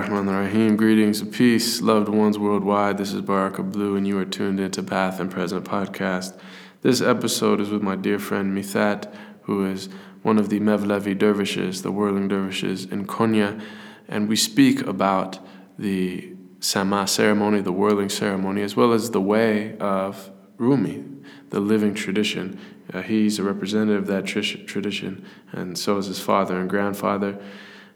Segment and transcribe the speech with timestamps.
[0.00, 0.76] Ar-Rahman ar-Rahim.
[0.76, 2.96] Greetings of peace, loved ones worldwide.
[2.96, 6.40] This is Baraka Blue, and you are tuned into Path and Present podcast.
[6.80, 9.90] This episode is with my dear friend Mithat, who is
[10.22, 13.62] one of the Mevlevi dervishes, the whirling dervishes in Konya,
[14.08, 15.38] and we speak about
[15.78, 21.04] the Sama ceremony, the whirling ceremony, as well as the way of Rumi,
[21.50, 22.58] the living tradition.
[22.90, 27.38] Uh, he's a representative of that tr- tradition, and so is his father and grandfather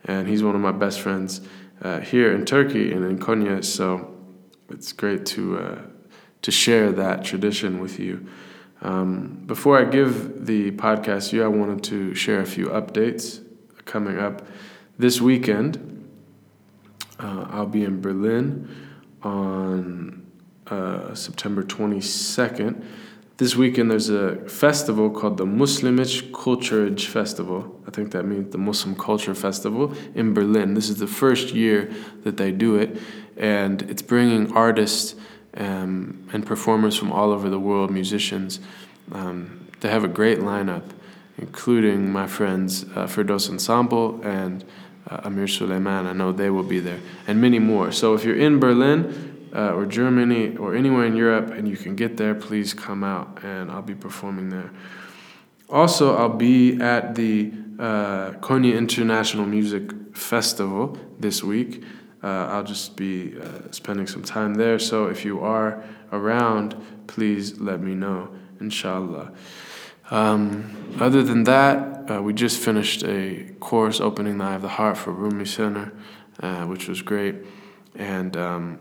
[0.05, 1.41] and he's one of my best friends
[1.85, 3.63] uh, here in Turkey and in Konya.
[3.65, 4.13] So
[4.71, 5.79] it's great to uh,
[6.43, 8.27] to share that tradition with you.
[8.83, 13.43] Um, before I give the podcast you, I wanted to share a few updates
[13.85, 14.47] coming up
[14.99, 16.09] this weekend.
[17.19, 18.69] Uh, I'll be in Berlin
[19.23, 20.27] on
[20.67, 22.85] uh, September 22nd
[23.37, 27.81] this weekend there's a festival called the Muslimic Culturage Festival.
[27.87, 30.75] I think that means the Muslim Culture Festival in Berlin.
[30.75, 32.97] This is the first year that they do it,
[33.37, 35.17] and it's bringing artists
[35.57, 38.61] um, and performers from all over the world, musicians.
[39.11, 40.85] Um, they have a great lineup,
[41.37, 44.65] including my friends uh, Firdaus Ensemble and
[45.11, 46.07] uh, Amir Sulaiman.
[46.07, 47.91] I know they will be there, and many more.
[47.91, 51.95] So if you're in Berlin, uh, or Germany or anywhere in Europe and you can
[51.95, 54.71] get there, please come out and I'll be performing there.
[55.69, 61.83] Also, I'll be at the uh, Konya International Music Festival this week.
[62.23, 64.79] Uh, I'll just be uh, spending some time there.
[64.79, 65.83] So if you are
[66.13, 66.75] around,
[67.07, 68.31] please let me know,
[68.61, 69.33] inshallah.
[70.11, 74.69] Um, other than that, uh, we just finished a course opening the Eye of the
[74.69, 75.93] Heart for Rumi Center,
[76.41, 77.37] uh, which was great.
[77.95, 78.79] And um,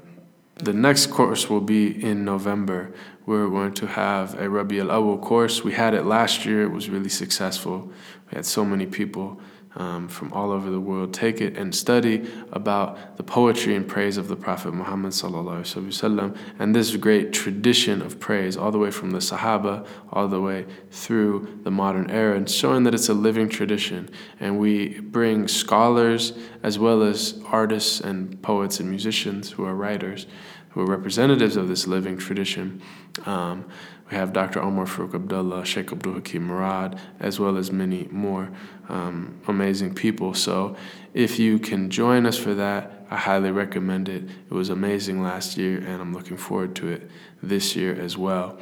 [0.56, 2.94] the next course will be in November.
[3.26, 5.64] We're going to have a Rabi al Awwal course.
[5.64, 7.92] We had it last year, it was really successful.
[8.30, 9.40] We had so many people
[9.76, 14.18] um, from all over the world take it and study about the poetry and praise
[14.18, 19.12] of the Prophet Muhammad sallallahu and this great tradition of praise all the way from
[19.12, 23.50] the Sahaba all the way through the modern era and showing that it's a living
[23.50, 29.76] tradition and we bring scholars as well as artists and poets and musicians who are
[29.76, 30.28] writers
[30.74, 32.82] who are representatives of this living tradition.
[33.28, 33.66] Um,
[34.14, 34.62] we have Dr.
[34.62, 38.52] Omar Farouk Abdullah, Sheikh Abdul Hakim Murad, as well as many more
[38.88, 40.36] um, amazing people.
[40.36, 40.76] So
[41.16, 44.26] if you can join us for that, I highly recommend it.
[44.26, 47.10] It was amazing last year, and I'm looking forward to it
[47.42, 48.60] this year as well.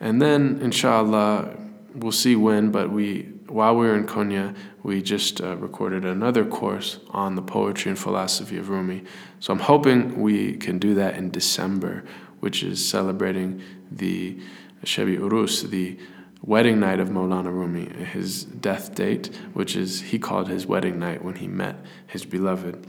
[0.00, 1.54] And then, inshallah,
[1.94, 6.44] we'll see when, but we while we were in Konya, we just uh, recorded another
[6.44, 9.04] course on the poetry and philosophy of Rumi.
[9.40, 12.02] So I'm hoping we can do that in December,
[12.40, 14.40] which is celebrating the
[14.86, 15.98] Shabi Urus, the
[16.42, 21.24] wedding night of Maulana Rumi, his death date, which is he called his wedding night
[21.24, 21.76] when he met
[22.06, 22.86] his beloved,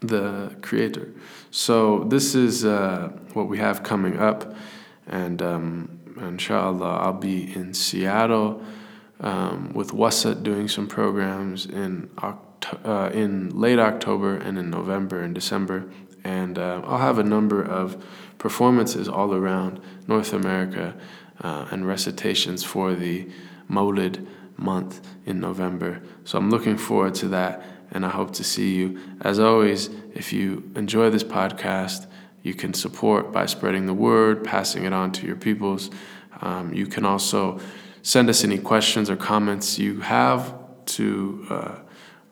[0.00, 1.12] the Creator.
[1.50, 4.54] So this is uh, what we have coming up,
[5.06, 8.62] and um, inshallah, I'll be in Seattle
[9.20, 15.34] um, with Wasat doing some programs in uh, in late October and in November and
[15.34, 15.90] December,
[16.24, 18.02] and uh, I'll have a number of
[18.42, 20.96] performances all around North America
[21.42, 23.28] uh, and recitations for the
[23.70, 24.26] Maulid
[24.56, 26.02] month in November.
[26.24, 28.98] So I'm looking forward to that, and I hope to see you.
[29.20, 32.08] As always, if you enjoy this podcast,
[32.42, 35.88] you can support by spreading the word, passing it on to your peoples.
[36.40, 37.60] Um, you can also
[38.02, 40.52] send us any questions or comments you have
[40.96, 41.78] to uh,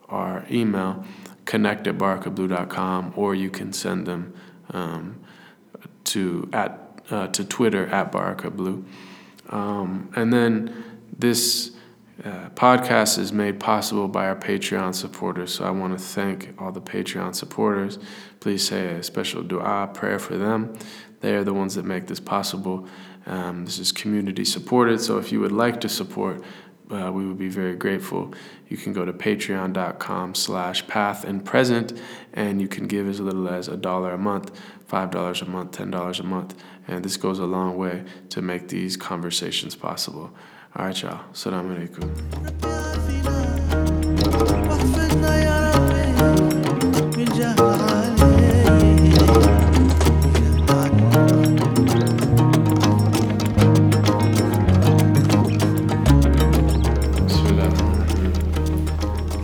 [0.08, 1.04] our email,
[1.44, 4.34] connect at barakablue.com, or you can send them
[4.70, 5.20] um,
[6.12, 8.84] to at uh, to Twitter at barakablue.
[9.48, 10.84] Um, and then
[11.18, 11.72] this
[12.24, 15.54] uh, podcast is made possible by our Patreon supporters.
[15.54, 17.98] So I want to thank all the Patreon supporters.
[18.40, 20.78] Please say a special dua, prayer for them.
[21.20, 22.86] They are the ones that make this possible.
[23.26, 26.42] Um, this is community supported, so if you would like to support,
[26.90, 28.34] uh, we would be very grateful.
[28.68, 32.00] You can go to patreon.com slash path and present,
[32.32, 34.58] and you can give as little as a dollar a month,
[34.90, 36.54] $5 a month, $10 a month,
[36.88, 40.32] and this goes a long way to make these conversations possible.
[40.74, 41.20] All right, y'all.
[41.32, 42.10] Assalamu alaikum.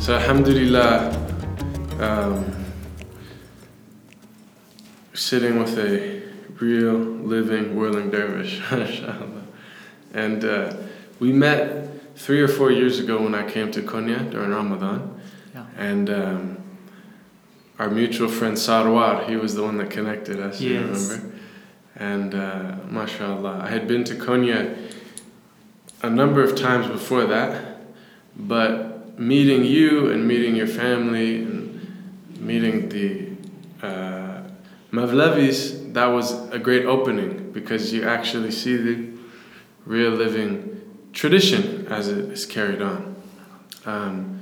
[0.00, 1.10] So, Alhamdulillah,
[2.00, 2.55] um,
[5.26, 6.22] sitting with a
[6.60, 8.62] real, living, whirling dervish,
[10.14, 10.72] and uh,
[11.18, 15.20] we met three or four years ago when I came to Konya during Ramadan.
[15.54, 15.66] Yeah.
[15.76, 16.56] And um,
[17.78, 19.28] our mutual friend Sarwar.
[19.28, 20.60] He was the one that connected us.
[20.60, 21.10] You Yes.
[21.10, 21.32] remember?
[21.96, 24.76] And uh, mashallah, I had been to Konya
[26.02, 27.78] a number of times before that,
[28.36, 34.25] but meeting you and meeting your family and meeting the uh,
[34.96, 39.10] Mavlevis, that was a great opening because you actually see the
[39.84, 40.80] real living
[41.12, 43.14] tradition as it is carried on.
[43.84, 44.40] Um,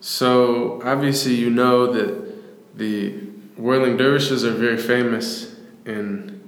[0.00, 3.12] so obviously, you know that the
[3.56, 6.40] whirling dervishes are very famous in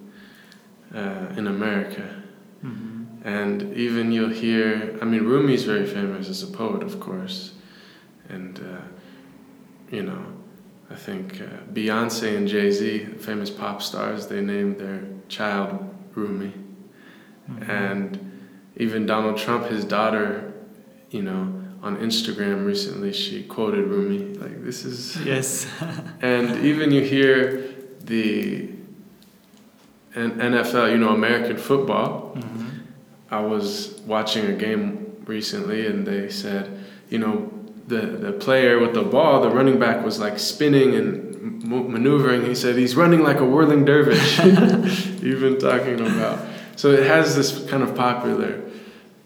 [0.94, 2.22] uh, in America,
[3.24, 4.96] and even you'll hear.
[5.02, 7.52] I mean, Rumi's very famous as a poet, of course,
[8.28, 10.24] and uh, you know,
[10.90, 16.52] I think uh, Beyonce and Jay Z, famous pop stars, they named their child Rumi,
[17.68, 18.18] and
[18.76, 20.52] even Donald Trump, his daughter,
[21.10, 24.34] you know, on Instagram recently, she quoted Rumi.
[24.34, 25.66] Like this is Yes.
[26.22, 27.64] and even you hear
[28.00, 28.70] the
[30.14, 32.34] NFL, you know, American football.
[32.36, 32.70] Mhm.
[33.30, 37.52] I was watching a game recently, and they said, you know,
[37.86, 42.44] the the player with the ball, the running back, was like spinning and m- maneuvering.
[42.44, 44.38] He said he's running like a whirling dervish.
[45.22, 46.40] You've been talking about.
[46.76, 48.62] So it has this kind of popular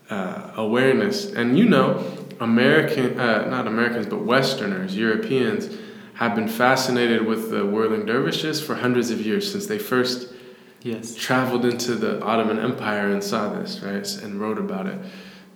[0.09, 2.05] uh, awareness, and you know,
[2.41, 5.77] American, uh, not Americans, but Westerners, Europeans,
[6.15, 10.33] have been fascinated with the whirling dervishes for hundreds of years since they first
[10.83, 11.15] Yes.
[11.15, 14.99] traveled into the Ottoman Empire and saw this, right, and wrote about it.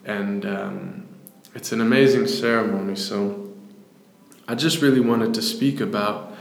[0.04, 1.03] And um,
[1.54, 2.96] it's an amazing ceremony.
[2.96, 3.52] So
[4.48, 6.34] I just really wanted to speak about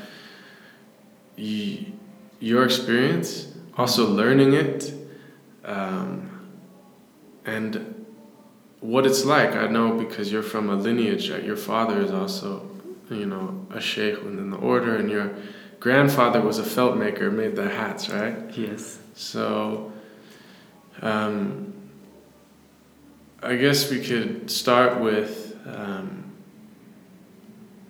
[1.38, 1.86] y-
[2.40, 4.94] your experience, also learning it,
[5.64, 6.30] um,
[7.46, 8.06] and
[8.82, 9.56] what it's like.
[9.56, 11.44] I know because you're from a lineage, right?
[11.44, 12.70] your father is also,
[13.10, 15.32] you know, a sheikh within the order, and your
[15.80, 18.36] grandfather was a felt maker, made the hats, right?
[18.58, 19.00] Yes.
[19.16, 19.92] So,
[21.02, 21.73] um,
[23.44, 26.32] I guess we could start with um,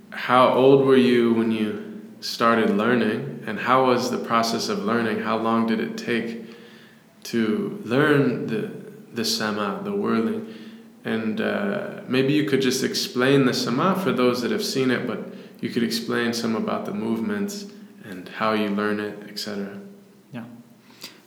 [0.10, 5.20] how old were you when you started learning, and how was the process of learning?
[5.20, 6.56] How long did it take
[7.26, 8.72] to learn the
[9.14, 10.52] the sama, the whirling?
[11.06, 15.06] And uh, maybe you could just explain the sama for those that have seen it,
[15.06, 15.20] but
[15.62, 17.68] you could explain some about the movements
[18.06, 19.80] and how you learn it, etc.
[20.32, 20.46] Yeah.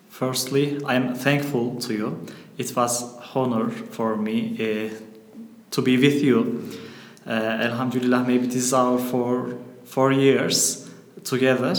[0.09, 2.27] Firstly, I am thankful to you.
[2.59, 4.95] It was honor for me uh,
[5.71, 6.63] to be with you.
[7.27, 10.91] Uh, Alhamdulillah, maybe this is our four four years
[11.25, 11.75] together,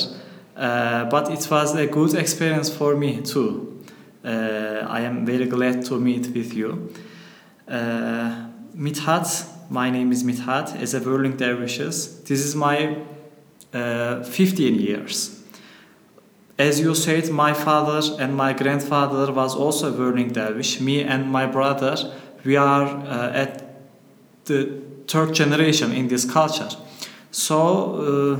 [0.55, 3.83] uh, but it was a good experience for me too.
[4.23, 6.93] Uh, I am very glad to meet with you.
[7.67, 12.21] Uh, Mithat, my name is Mithat, as a whirling dervishes.
[12.23, 12.97] This is my
[13.73, 15.36] uh, 15 years.
[16.59, 20.81] As you said, my father and my grandfather was also whirling dervish.
[20.81, 21.95] Me and my brother,
[22.43, 23.63] we are uh, at
[24.45, 26.69] the third generation in this culture.
[27.29, 28.39] So, uh,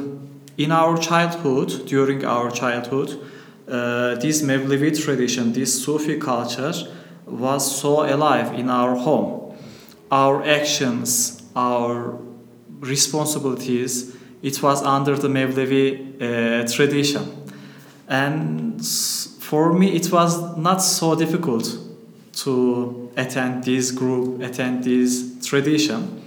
[0.58, 3.20] in our childhood, during our childhood,
[3.68, 6.74] uh, this Mevlevi tradition, this Sufi culture,
[7.28, 9.56] was so alive in our home.
[10.10, 12.18] Our actions, our
[12.80, 17.37] responsibilities, it was under the Mevlevi uh, tradition.
[18.08, 18.86] And
[19.40, 21.78] for me, it was not so difficult
[22.44, 26.22] to attend this group, attend this tradition.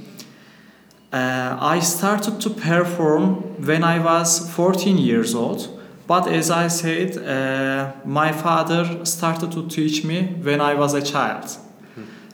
[1.12, 7.16] Uh, I started to perform when I was 14 years old, but as I said,
[7.16, 11.56] uh, my father started to teach me when I was a child.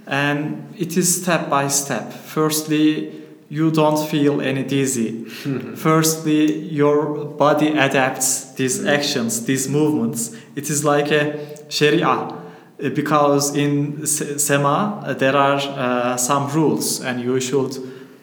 [0.07, 2.13] And it is step by step.
[2.13, 5.25] Firstly, you don't feel any dizzy.
[5.77, 10.37] Firstly, your body adapts these actions, these movements.
[10.57, 17.01] It is like a sharia uh, because in Sema uh, there are uh, some rules
[17.01, 17.77] and you should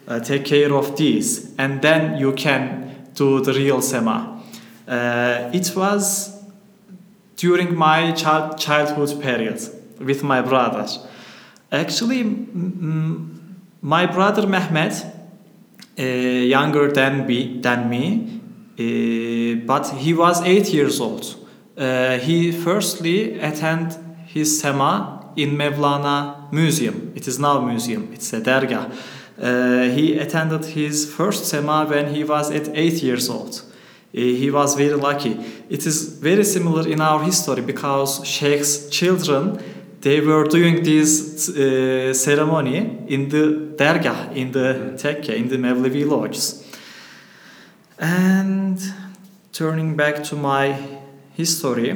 [0.07, 4.41] uh, take care of these and then you can do the real Sema.
[4.87, 6.43] Uh, it was
[7.37, 9.59] during my child childhood period
[9.99, 10.85] with my brother.
[11.71, 13.42] Actually, mm, mm,
[13.83, 15.05] my brother Mehmet,
[15.99, 18.39] uh, younger than, be, than me,
[18.79, 21.35] uh, but he was eight years old.
[21.77, 27.11] Uh, he firstly attended his Sema in Mevlana Museum.
[27.13, 28.09] It is now museum.
[28.13, 28.89] It's a dergah.
[29.37, 33.63] Uh, he attended his first Sema when he was at eight years old.
[34.15, 35.37] Uh, he was very lucky.
[35.69, 39.59] It is very similar in our history because sheikh's children
[40.03, 46.05] they were doing this uh, ceremony in the dergah, in the tekke, in the Mevlevi
[46.05, 46.61] lodges.
[47.97, 48.79] And
[49.53, 50.77] turning back to my
[51.31, 51.91] history,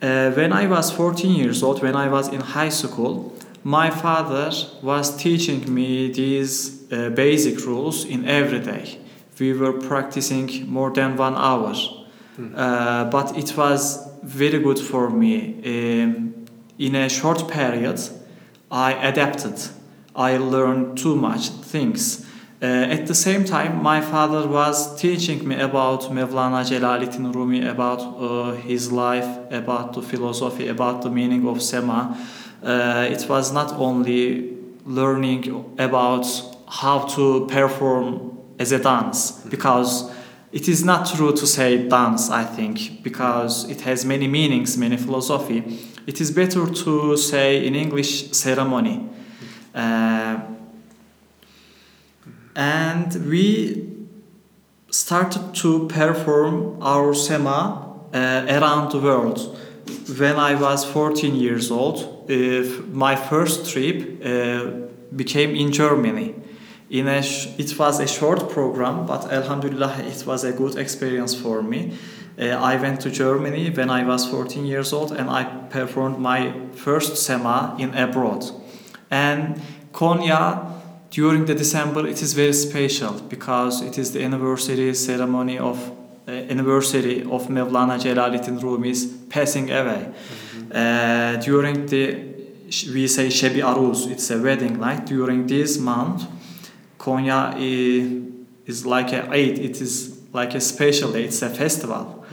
[0.00, 4.50] uh, when I was 14 years old, when I was in high school, my father
[4.82, 8.98] was teaching me these uh, basic rules in every day.
[9.38, 11.74] We were practicing more than one hour,
[12.56, 16.02] uh, but it was very good for me.
[16.02, 16.37] Um,
[16.78, 18.00] in a short period,
[18.70, 19.58] I adapted.
[20.14, 22.26] I learned too much things.
[22.60, 28.00] Uh, at the same time, my father was teaching me about Mevlana Jalaluddin Rumi, about
[28.00, 32.18] uh, his life, about the philosophy, about the meaning of Sema.
[32.62, 36.26] Uh, it was not only learning about
[36.68, 40.10] how to perform as a dance, because
[40.50, 44.96] it is not true to say dance, I think, because it has many meanings, many
[44.96, 45.62] philosophy.
[46.08, 49.06] It is better to say in English ceremony.
[49.74, 50.40] Uh,
[52.56, 53.86] and we
[54.90, 57.58] started to perform our sema
[58.14, 59.58] uh, around the world.
[60.18, 61.98] When I was 14 years old,
[62.30, 62.34] uh,
[62.90, 66.34] my first trip uh, became in Germany.
[66.88, 67.18] In a
[67.58, 71.92] it was a short program, but Alhamdulillah, it was a good experience for me.
[72.40, 76.54] Uh, I went to Germany when I was 14 years old, and I performed my
[76.72, 78.44] first sema in abroad.
[79.10, 79.60] And
[79.92, 80.78] Konya
[81.10, 85.90] during the December it is very special because it is the anniversary ceremony of
[86.28, 90.12] uh, anniversary of Mevlana Jalaluddin Rumi's passing away.
[90.70, 92.28] Uh, during the
[92.92, 95.06] we say Shebi Aruz, it's a wedding night.
[95.06, 96.26] During this month,
[96.98, 97.56] Konya
[98.66, 99.58] is like a Eid.
[99.58, 101.24] It is like especially.
[101.24, 102.24] It's a festival,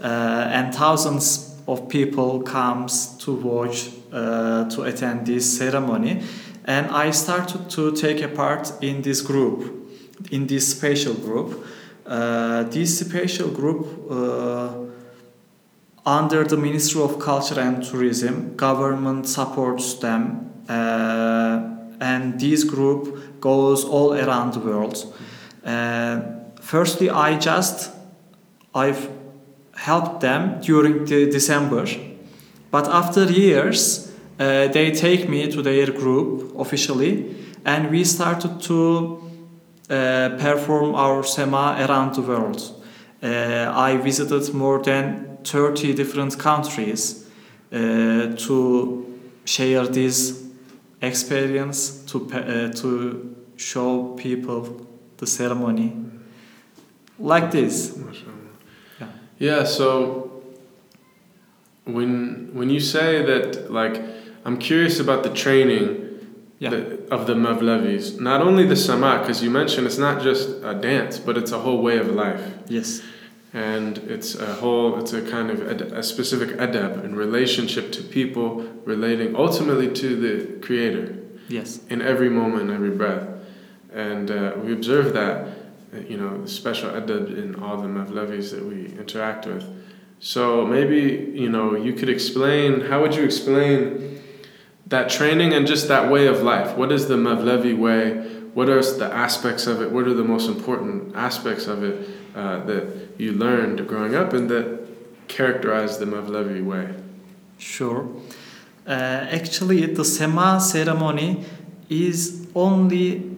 [0.00, 0.06] uh,
[0.52, 6.22] and thousands of people comes to watch uh, to attend this ceremony.
[6.64, 9.82] And i started to take a part in this group
[10.30, 11.66] in this special group.
[12.06, 14.74] Uh, this special group uh,
[16.04, 21.62] under the ministry of culture and tourism government supports them uh,
[22.00, 25.14] and this group goes all around the world.
[25.64, 26.20] Uh,
[26.62, 27.90] firstly i just
[28.74, 29.08] i've
[29.74, 31.86] helped them during the december.
[32.70, 39.22] But after years uh, they take me to their group officially and we started to
[39.90, 42.60] uh, perform our sema around the world.
[43.22, 47.28] Uh, i visited more than 30 different countries
[47.72, 49.06] uh, to
[49.44, 50.44] share this
[51.00, 54.86] experience to uh, to show people
[55.18, 55.92] the ceremony
[57.22, 57.96] like this
[59.00, 59.08] Yeah.
[59.38, 60.42] Yeah, so
[61.84, 64.00] when when you say that like
[64.44, 65.98] I'm curious about the training
[66.58, 66.70] Yeah.
[66.70, 68.20] the, of the Mavlevis.
[68.20, 71.58] Not only the Sama, because you mentioned it's not just a dance, but it's a
[71.58, 72.42] whole way of life.
[72.68, 73.02] yes
[73.54, 78.00] and it's a whole it's a kind of ad- a specific adab in relationship to
[78.18, 78.48] people
[78.86, 80.34] relating ultimately to the
[80.66, 81.06] creator
[81.48, 83.26] yes in every moment every breath
[83.92, 85.34] and uh, we observe that
[85.92, 89.64] you know the special adab in all the mavlevis that we interact with.
[90.20, 94.22] So maybe you know you could explain how would you explain
[94.86, 96.76] that training and just that way of life?
[96.76, 98.28] What is the mavlevi way?
[98.54, 99.90] What are the aspects of it?
[99.90, 104.50] What are the most important aspects of it uh, that you learned growing up and
[104.50, 104.86] that
[105.28, 106.94] characterize the mavlevi way?
[107.58, 108.08] Sure.
[108.86, 111.44] Uh, actually, the Sema ceremony
[111.88, 113.31] is only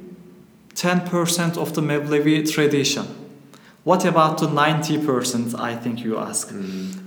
[0.74, 3.06] 10% of the Mevlevi tradition.
[3.84, 6.50] What about the 90%, I think you ask?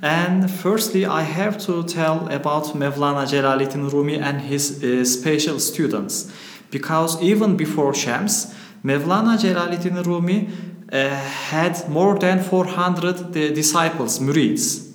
[0.04, 6.32] And firstly, I have to tell about Mevlana Jalaluddin Rumi and his uh, special students.
[6.70, 10.50] Because even before Shams, Mevlana Jalaluddin Rumi
[10.94, 14.92] uh, had more than 400 di- disciples, murids.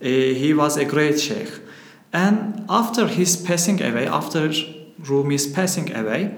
[0.00, 1.50] Uh, he was a great sheikh.
[2.10, 4.50] And after his passing away, after
[5.00, 6.36] Rumi's passing away,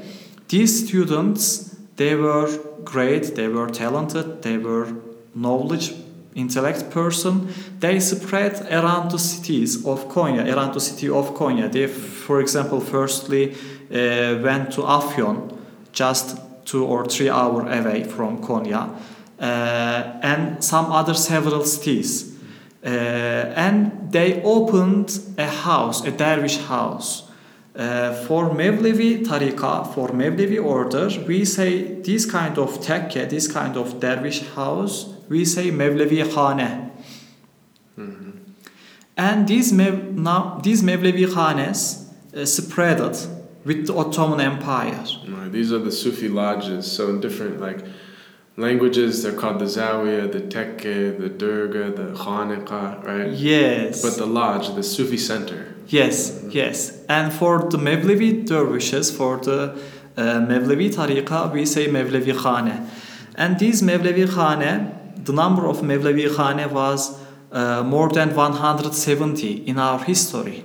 [0.48, 1.69] these students,
[2.00, 2.48] they were
[2.82, 4.88] great, they were talented, they were
[5.34, 5.92] knowledge,
[6.34, 7.52] intellect person.
[7.78, 11.70] They spread around the cities of Konya, around the city of Konya.
[11.70, 15.58] They, for example, firstly uh, went to Afyon,
[15.92, 18.96] just two or three hours away from Konya,
[19.38, 19.42] uh,
[20.22, 22.34] and some other several cities.
[22.82, 27.29] Uh, and they opened a house, a dervish house.
[27.74, 33.76] Uh, for Mevlevi Tariqa, for Mevlevi order, we say this kind of tekke, this kind
[33.76, 36.90] of dervish house, we say Mevlevi Khane.
[39.16, 43.28] And these, Mev- now, these Mevlevi Khanes uh, spreaded
[43.64, 45.04] with the Ottoman Empire.
[45.28, 47.84] Right, these are the sufi lodges so in different like
[48.56, 53.30] languages, they're called the Zawiya, the Tekke, the Dargah, the Khaniqa, right?
[53.32, 54.02] Yes.
[54.02, 55.69] But the lodge, the Sufi center.
[55.90, 57.04] Yes, yes.
[57.08, 59.58] And for the Mevlevi dervishes, for the
[60.16, 62.88] uh, Mevlevi tariqa, we say Mevlevi Khane.
[63.34, 67.18] And these Mevlevi Khane, the number of Mevlevi Khane was
[67.52, 70.62] uh, more than 170 in our history.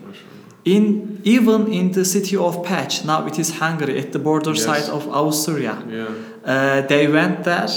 [0.63, 4.63] In even in the city of Pécs, now it is Hungary, at the border Yes.
[4.63, 6.07] side of Austria, Yeah.
[6.45, 7.69] uh, they went there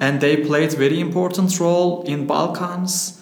[0.00, 3.20] and they played very important role in Balkans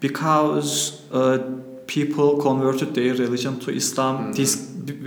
[0.00, 1.38] because uh,
[1.96, 4.34] people converted their religion to Islam Mhm.
[4.38, 4.52] this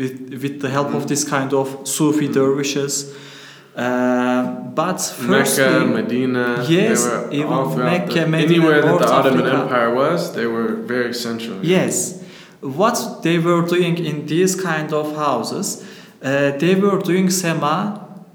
[0.01, 2.93] with, with the help of this kind of Sufi dervishes.
[3.75, 4.43] Uh,
[4.81, 4.99] but
[5.29, 6.45] firstly, Mecca, Medina,
[6.77, 6.99] Yes,
[7.31, 7.59] even
[7.89, 9.61] Mecca, the, Medina, anywhere that the Ottoman Africa.
[9.63, 11.57] Empire was, they were very central.
[11.77, 11.95] Yes,
[12.61, 15.67] what they were doing in these kind of houses,
[16.23, 17.75] uh, they were doing sema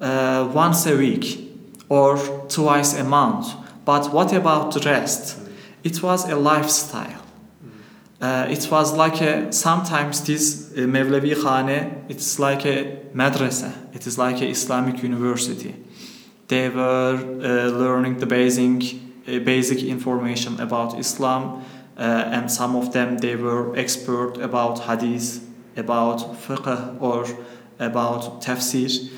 [0.00, 1.25] uh, once a week
[1.88, 3.47] or twice a month.
[3.85, 5.23] But what about the rest?
[5.85, 7.23] It was a lifestyle.
[8.20, 13.72] Uh, it was like a sometimes this uh, Mevlevi Khane, it's like a madrasa.
[13.94, 15.76] It is like a Islamic university.
[16.48, 18.96] They were uh, learning the basic
[19.28, 21.64] uh, basic information about Islam,
[21.96, 25.40] uh, and some of them they were expert about hadith,
[25.76, 27.25] about fiqh or
[27.78, 29.12] about tafsir.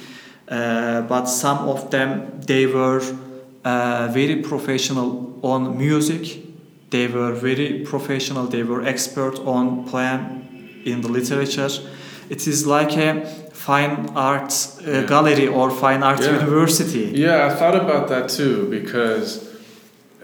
[0.47, 3.00] Uh, but some of them they were
[4.12, 6.50] very professional on music.
[6.91, 8.47] They were very professional.
[8.47, 11.69] They were expert on poem in the literature.
[12.29, 16.39] It is like a fine arts uh, gallery or fine arts Yeah.
[16.41, 17.13] university.
[17.15, 19.49] Yeah, I thought about that too because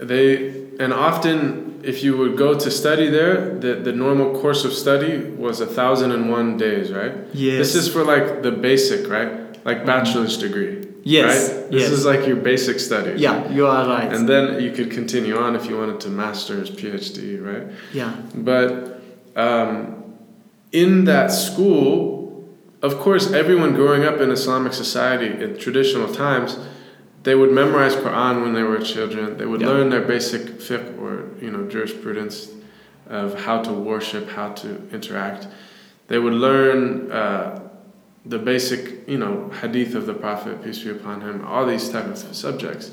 [0.01, 4.73] they, and often if you would go to study there, the, the normal course of
[4.73, 7.13] study was a thousand and one days, right?
[7.33, 7.59] Yes.
[7.59, 9.65] This is for like the basic, right?
[9.65, 10.86] Like bachelor's degree.
[11.09, 11.71] Yes, Right?
[11.71, 11.91] This yes.
[11.93, 13.21] is like your basic studies.
[13.21, 14.13] yeah, you are right.
[14.13, 17.67] And then you could continue on if you wanted to master's, PhD, right?
[17.93, 18.13] yeah.
[18.35, 19.01] But
[19.37, 20.17] um,
[20.73, 22.45] in that school,
[22.83, 26.59] of course, everyone growing up in Islamic society in traditional times,
[27.23, 29.39] they would memorize Quran when they were children.
[29.39, 29.69] They would Yeah.
[29.73, 32.37] learn their basic fiqh or you know jurisprudence
[33.09, 35.47] of how to worship, how to interact.
[36.09, 37.61] They would learn uh,
[38.29, 41.45] the basic you know hadith of the Prophet peace be upon him.
[41.45, 42.91] All these type of subjects.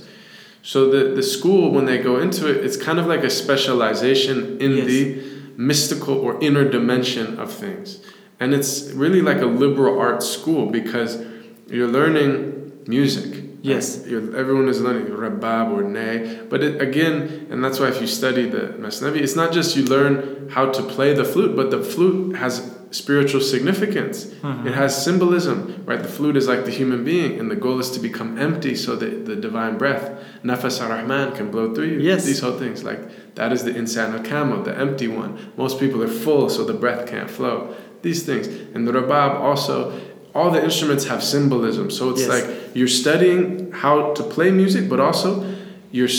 [0.62, 4.58] So the the school when they go into it, it's kind of like a specialization
[4.60, 4.88] in Yes.
[4.88, 5.24] the
[5.58, 8.00] mystical or inner dimension of things.
[8.40, 11.24] And it's really like a liberal arts school because
[11.68, 13.44] you're learning music.
[13.62, 14.04] Yes.
[14.06, 16.42] You're, everyone is learning rabab or nay.
[16.50, 19.84] But it, again, and that's why if you study the Masnavi, it's not just you
[19.86, 24.18] learn how to play the flute, but the flute has spiritual significance.
[24.44, 24.68] Mhm.
[24.68, 26.02] It has symbolism, right?
[26.02, 28.96] The flute is like the human being, and the goal is to become empty so
[28.96, 30.12] that the divine breath,
[30.44, 32.00] nafas ar-Rahman, can blow through you.
[32.00, 32.24] Yes.
[32.26, 33.02] These whole things, like
[33.36, 35.32] that is the insan al-kamil, the empty one.
[35.58, 37.56] Most people are full, so the breath can't flow.
[38.04, 38.48] These things.
[38.74, 39.92] And the rabab also,
[40.36, 41.90] all the instruments have symbolism.
[41.90, 42.30] So it's Yes.
[42.36, 45.44] like you're studying how to play music, but also
[45.92, 46.10] you're,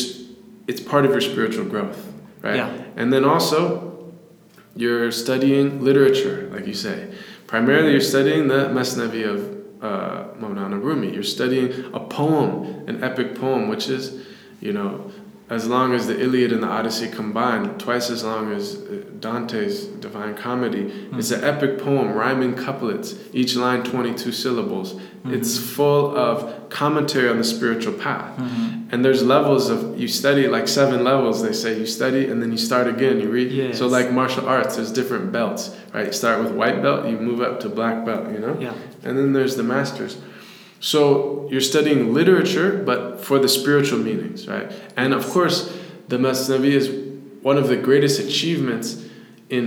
[0.67, 2.01] it's part of your spiritual growth,
[2.43, 2.57] right?
[2.57, 2.71] Yeah.
[2.97, 3.94] And then also,
[4.77, 7.13] you're studying literature, like you say.
[7.47, 11.13] Primarily, you're studying the Masnavi of uh, Maulana Rumi.
[11.13, 14.27] You're studying a poem, an epic poem, which is,
[14.61, 15.11] you know,
[15.51, 19.85] as long as the Iliad and the Odyssey combined, twice as long as uh, Dante's
[19.85, 20.91] Divine Comedy.
[21.13, 24.99] It's an epic poem, rhyming couplets, each line 22 syllables.
[25.27, 28.39] It's full of commentary on the spiritual path.
[28.39, 28.93] Mhm.
[28.93, 31.79] And there's levels of, you study like seven levels, they say.
[31.79, 33.51] You study and then you start again, you read.
[33.51, 33.79] Yes.
[33.79, 36.07] So, like martial arts, there's different belts, right?
[36.07, 38.57] You start with white belt, you move up to black belt, you know?
[38.61, 38.73] Yeah.
[39.03, 40.17] And then there's the masters.
[40.85, 44.71] So you're studying literature, but for the spiritual meanings, right?
[44.99, 45.75] And of course,
[46.09, 46.91] the Masnavi is
[47.41, 49.03] one of the greatest achievements
[49.49, 49.67] in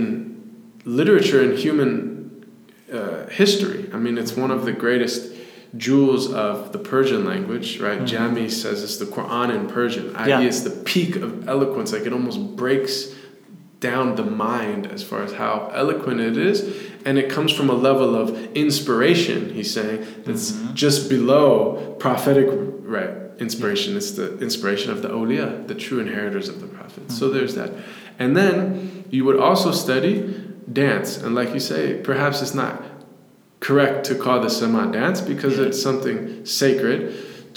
[0.84, 2.46] literature and human
[2.92, 3.90] uh, history.
[3.92, 5.34] I mean, it's one of the greatest
[5.76, 7.98] jewels of the Persian language, right?
[8.02, 8.06] Mhm.
[8.06, 10.14] Jami says it's the Quran in Persian.
[10.14, 10.40] i.e., Yeah.
[10.40, 11.92] it's the peak of eloquence.
[11.92, 13.08] Like it almost breaks
[13.80, 16.64] down the mind as far as how eloquent it is
[17.08, 18.26] and it comes from a level of
[18.64, 20.74] inspiration he's saying that's Mhm.
[20.84, 21.48] just below
[22.04, 22.48] prophetic
[22.96, 23.12] right
[23.46, 27.32] inspiration it's the inspiration of the awliya the true inheritors of the prophets so Mhm.
[27.34, 27.70] there's that
[28.22, 28.54] and then
[29.16, 30.14] you would also study
[30.84, 32.74] dance and like you say perhaps it's not
[33.66, 35.66] correct to call the Sama dance because Yeah.
[35.66, 36.98] it's something sacred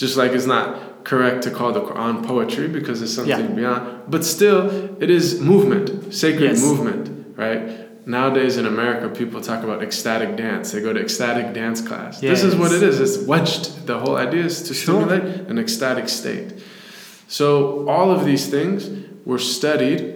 [0.02, 0.68] just like it's not
[1.12, 3.60] correct to call the Quran poetry because it's something Yeah.
[3.62, 3.82] beyond.
[4.14, 4.60] But still,
[5.00, 5.86] it is movement,
[6.24, 6.64] sacred Yes.
[6.68, 7.04] movement,
[7.44, 7.62] right?
[8.06, 10.72] Nowadays in America, people talk about ecstatic dance.
[10.72, 12.20] They go to ecstatic dance class.
[12.20, 13.00] This is what it is.
[13.00, 13.86] It's wajd.
[13.86, 15.02] The whole idea is to Sure.
[15.06, 16.54] stimulate an ecstatic state.
[17.28, 18.90] So all of these things
[19.26, 20.16] were studied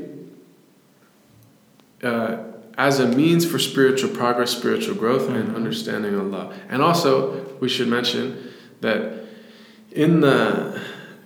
[2.03, 2.37] uh,
[2.77, 5.55] as a means for spiritual progress, spiritual growth, and Mhm.
[5.55, 6.51] understanding Allah.
[6.69, 8.35] And also, we should mention
[8.81, 9.25] that
[9.91, 10.79] in the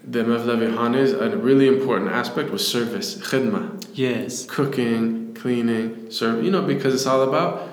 [0.09, 4.45] the Mevlevi Hanes, a really important aspect was service, khidmah, Yes.
[4.45, 6.43] cooking, cleaning, serve.
[6.43, 7.67] You know, because it's all about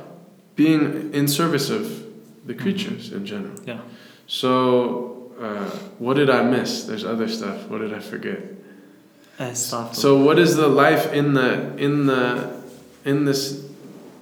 [0.55, 2.05] being in service of
[2.47, 3.55] the creatures in general.
[3.65, 3.81] Yeah.
[4.27, 6.85] So, uh, what did I miss?
[6.85, 7.69] There's other stuff.
[7.69, 8.41] What did I forget?
[9.39, 9.95] Estağfurullah.
[9.95, 12.53] So, what is the life in the in the
[13.05, 13.65] in this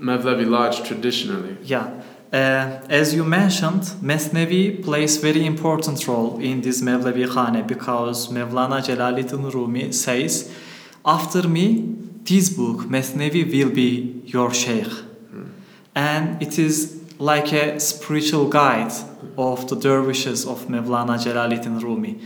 [0.01, 1.57] Mevlevi lodge traditionally?
[1.65, 1.91] Yeah.
[2.33, 8.83] Uh, as you mentioned, Mesnevi plays very important role in this Mevlevi Khane because Mevlana
[8.83, 10.53] Jalaluddin Rumi says,
[11.05, 14.89] after me, this book, Mesnevi, will be your sheikh.
[15.95, 18.93] And it is like a spiritual guide
[19.39, 22.21] of the dervishes of Mevlana Jalaluddin Rumi.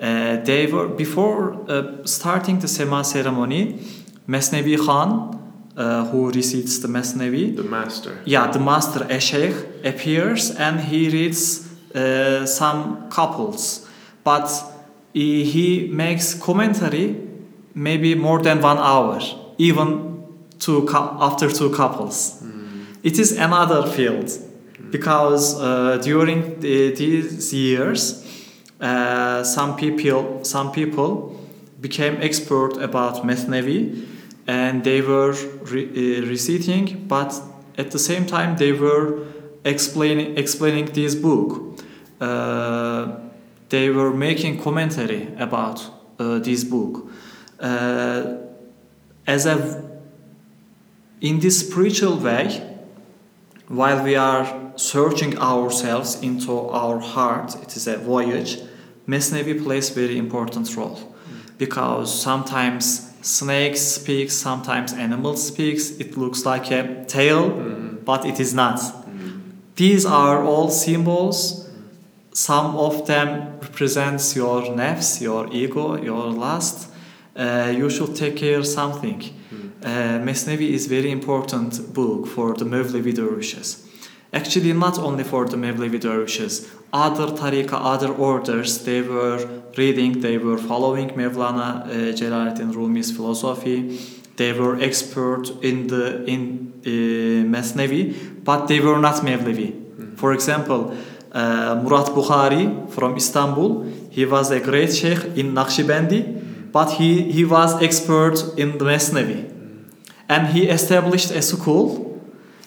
[0.00, 3.78] Uh, they were, before uh, starting the Sema ceremony,
[4.26, 5.41] Mesnevi Khan,
[5.76, 8.18] uh, who recites the Mesnevi, The master.
[8.24, 9.20] yeah, the master a
[9.84, 13.88] appears and he reads uh, some couples,
[14.24, 14.50] but
[15.12, 17.16] he, makes commentary
[17.74, 19.20] maybe more than one hour,
[19.58, 20.22] even
[20.58, 22.42] two after two couples.
[23.02, 24.30] It is another field
[24.90, 28.22] because uh, during the, these years,
[28.80, 31.40] uh, some people some people
[31.80, 34.06] became expert about Mesnevi
[34.46, 35.32] and they were
[35.70, 37.40] re- uh, reciting, but
[37.78, 39.26] at the same time they were
[39.64, 41.78] explaining explaining this book.
[42.20, 43.18] Uh,
[43.68, 45.80] they were making commentary about
[46.18, 47.10] uh, this book.
[47.58, 48.36] Uh,
[49.26, 49.82] as a
[51.20, 52.76] in this spiritual way,
[53.68, 58.58] while we are searching ourselves into our heart, it is a voyage.
[59.06, 60.98] Mesnevi plays very important role
[61.58, 65.90] because sometimes snakes speak, sometimes animals speaks.
[65.98, 67.50] It looks like a tale,
[68.04, 68.80] but it is not.
[69.76, 71.70] These are all symbols.
[72.34, 76.90] Some of them represents your nafs, your ego, your lust.
[77.34, 79.22] Uh, you should take care something.
[79.82, 83.86] Uh, Mesnevi is very important book for the Mevlevi dervishes.
[84.34, 90.38] Actually, not only for the Mevlevi dervishes, other tariqa, other orders, they were reading, they
[90.38, 93.98] were following Mevlana uh, Jalaluddin Rumi's philosophy.
[94.36, 96.88] They were expert in the in uh,
[97.54, 100.18] Mesnevi, but they were not Mevlevi.
[100.18, 100.96] For example,
[101.32, 107.44] uh, Murat Bukhari from Istanbul, he was a great sheikh in Naqshbandi, but he, he
[107.44, 109.50] was expert in the Mesnevi.
[110.28, 112.11] And he established a school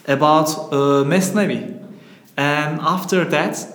[0.07, 1.71] about uh, Mesnevi.
[2.37, 3.67] And after that,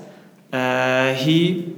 [0.53, 1.75] uh, he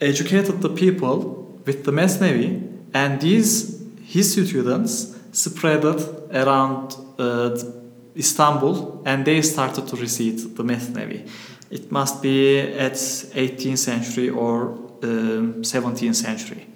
[0.00, 7.56] educated the people with the Mesnevi, and these his students spread around uh,
[8.16, 11.28] Istanbul, and they started to recite the Mesnevi.
[11.70, 16.66] It must be at 18th century or um, 17th century.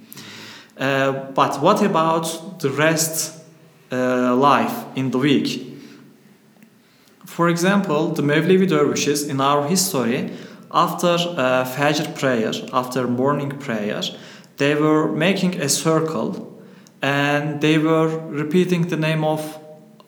[0.79, 3.41] Uh, but what about the rest
[3.91, 5.74] uh, life in the week?
[7.35, 10.31] For example, the Mevlevi dervishes in our history,
[10.71, 14.03] after uh, Fajr prayer, after morning prayer,
[14.59, 16.63] they were making a circle
[17.03, 19.59] and they were repeating the name of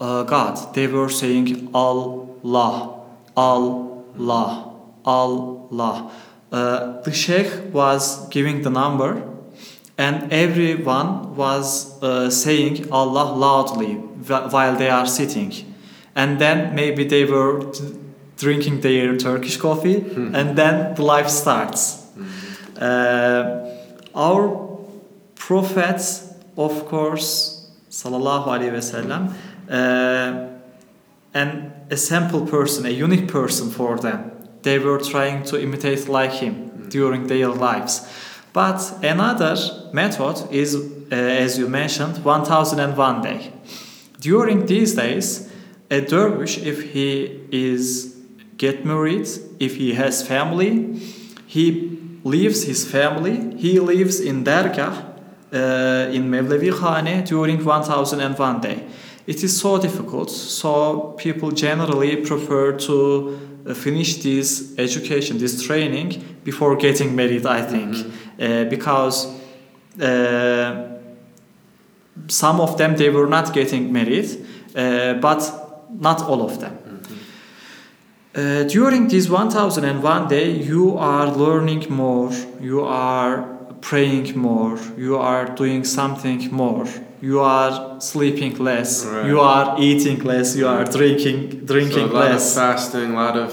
[0.01, 0.73] uh, God.
[0.75, 3.03] They were saying Allah,
[3.37, 4.73] Allah,
[5.05, 6.13] Allah.
[6.53, 9.29] Uh, the sheikh was giving the number
[9.99, 15.75] and everyone was uh, saying Allah loudly while they are sitting.
[16.17, 17.73] And then maybe they were
[18.39, 19.97] drinking their Turkish coffee,
[20.35, 22.07] and then the life starts.
[22.81, 23.71] Uh,
[24.15, 24.79] our
[25.35, 29.33] prophets, of course, sallallahu alaihi wasallam,
[29.71, 30.49] uh,
[31.35, 34.33] and a sample person, a unique person for them.
[34.63, 38.09] They were trying to imitate like him during their lives.
[38.53, 39.57] But another
[39.93, 43.53] method is, uh, as you mentioned, 1001 day.
[44.19, 45.46] During these days,
[45.91, 48.17] a dervish, if he is
[48.57, 49.29] get married,
[49.61, 50.95] if he has family,
[51.47, 55.05] he leaves his family, he lives in Dergah,
[55.53, 58.85] uh, in Mevlevi Khane during 1001 day.
[59.27, 66.39] It is so difficult, so people generally prefer to uh, finish this education, this training
[66.45, 67.97] before getting married, I think,
[68.41, 69.27] uh, because
[70.01, 70.99] uh,
[72.29, 74.47] some of them they were not getting married
[74.77, 76.75] uh, but not all of them.
[78.35, 83.43] Uh, during this 1001 day, you are learning more, you are
[83.81, 86.87] praying more, you are doing something more,
[87.23, 89.27] you are sleeping less, Right.
[89.27, 92.51] you are eating less, you are drinking drinking so a lot less.
[92.57, 93.53] of fasting, a lot of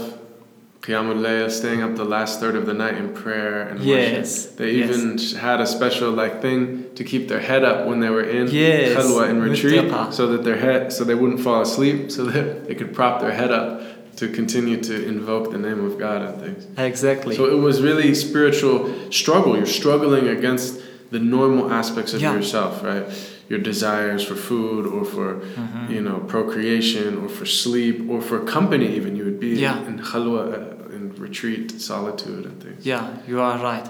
[0.82, 4.58] qiyamul staying up the last third of the night in prayer and Yes, worship.
[4.58, 4.90] They yes.
[4.90, 8.48] even had a special like thing to keep their head up when they were in
[8.50, 12.68] Yes, khalwa in retreat, so that their head, so they wouldn't fall asleep, so that
[12.68, 16.40] they could prop their head up to continue to invoke the name of God and
[16.42, 16.68] things.
[16.78, 17.36] Exactly.
[17.36, 19.58] So it was really spiritual struggle.
[19.58, 20.80] You're struggling against
[21.10, 22.34] the normal aspects of Yeah.
[22.36, 23.06] yourself, right?
[23.50, 25.90] Your desires for food or for Mhm.
[25.90, 28.96] you know procreation or for sleep or for company.
[28.96, 29.86] Even you would be Yeah.
[29.88, 32.86] in khalwa, uh, in retreat, solitude, and things.
[32.86, 33.88] Yeah, you are right.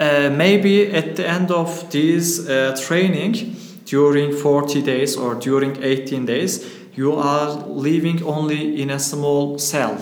[0.00, 6.26] Uh, maybe at the end of this uh, training, during 40 days or during 18
[6.26, 9.96] days, you are living only in a small cell,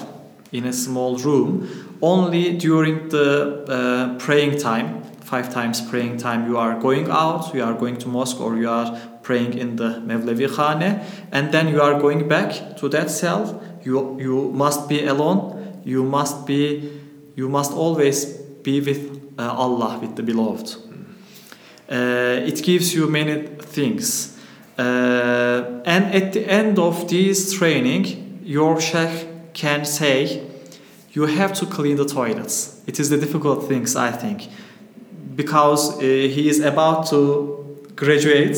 [0.53, 1.99] in a small room.
[2.01, 7.63] Only during the uh, praying time, five times praying time, you are going out, you
[7.63, 11.81] are going to mosque or you are praying in the Mevlevi Khane, and then you
[11.81, 13.63] are going back to that cell.
[13.83, 15.81] You, you must be alone.
[15.85, 17.01] You must be
[17.35, 18.27] you must always
[18.63, 20.77] be with Allah, with the beloved.
[21.91, 24.39] Uh, it gives you many things.
[24.79, 30.43] Uh, and at the end of this training, your sheikh can say,
[31.13, 32.81] you have to clean the toilets.
[32.87, 34.49] It is the difficult things, I think,
[35.37, 38.57] because uh, he is about to graduate.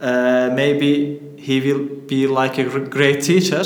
[0.00, 3.62] Uh, maybe he will be like a great teacher,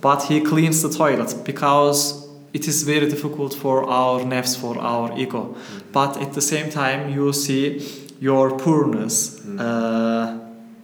[0.00, 5.16] but he cleans the toilet because it is very difficult for our nafs, for our
[5.18, 5.56] ego.
[5.92, 7.80] But at the same time, you see
[8.20, 10.38] your poorness uh,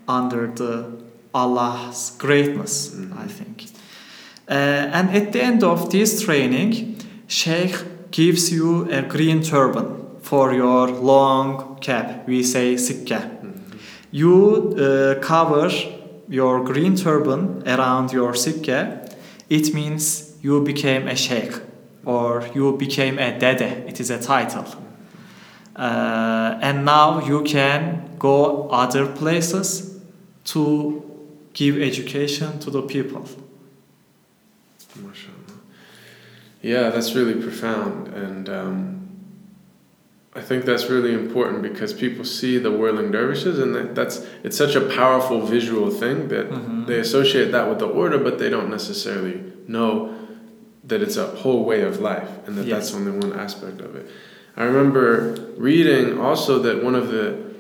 [0.09, 0.97] under the
[1.35, 3.67] Allah's greatness, I think.
[4.49, 10.55] Uh, and at the end of this training, Sheikh gives you a green turban for
[10.55, 12.27] your long cap.
[12.27, 13.33] We say sikkah.
[14.11, 15.71] You uh, cover
[16.29, 19.13] your green turban around your sikkah.
[19.51, 21.53] It means you became a sheikh
[22.05, 23.85] or you became a dede.
[23.89, 24.65] It is a title.
[25.75, 30.01] Uh, and now you can go other places
[30.45, 31.03] to
[31.53, 33.27] give education to the people.
[36.63, 39.09] Yeah, that's really profound, and um,
[40.35, 44.75] I think that's really important because people see the whirling dervishes, and that's it's such
[44.75, 46.87] a powerful visual thing that Mhm.
[46.87, 50.13] they associate that with the order, but they don't necessarily know
[50.87, 54.09] that it's a whole way of life, and that that's only one aspect of it.
[54.57, 57.55] I remember reading also that one of the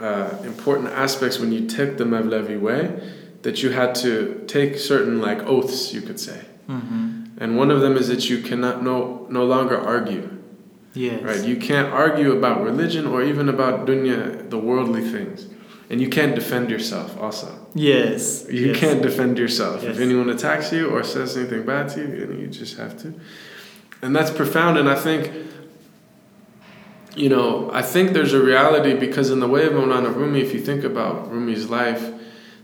[0.00, 3.00] uh, important aspects when you took the Mevlevi way,
[3.42, 6.44] that you had to take certain like oaths, you could say.
[6.68, 7.38] Mm-hmm.
[7.38, 10.36] And one of them is that you cannot no no longer argue.
[10.94, 11.22] Yes.
[11.22, 11.44] Right?
[11.44, 15.46] You can't argue about religion or even about dunya, the worldly things.
[15.88, 17.66] And you can't defend yourself also.
[17.74, 18.46] Yes.
[18.50, 18.78] You yes.
[18.78, 19.84] can't defend yourself.
[19.84, 23.14] If anyone attacks you or says anything bad to you, then you just have to.
[24.02, 25.32] And that's profound and I think
[27.16, 30.52] you know, I think there's a reality because in the way of Maulana Rumi, if
[30.52, 32.12] you think about Rumi's life,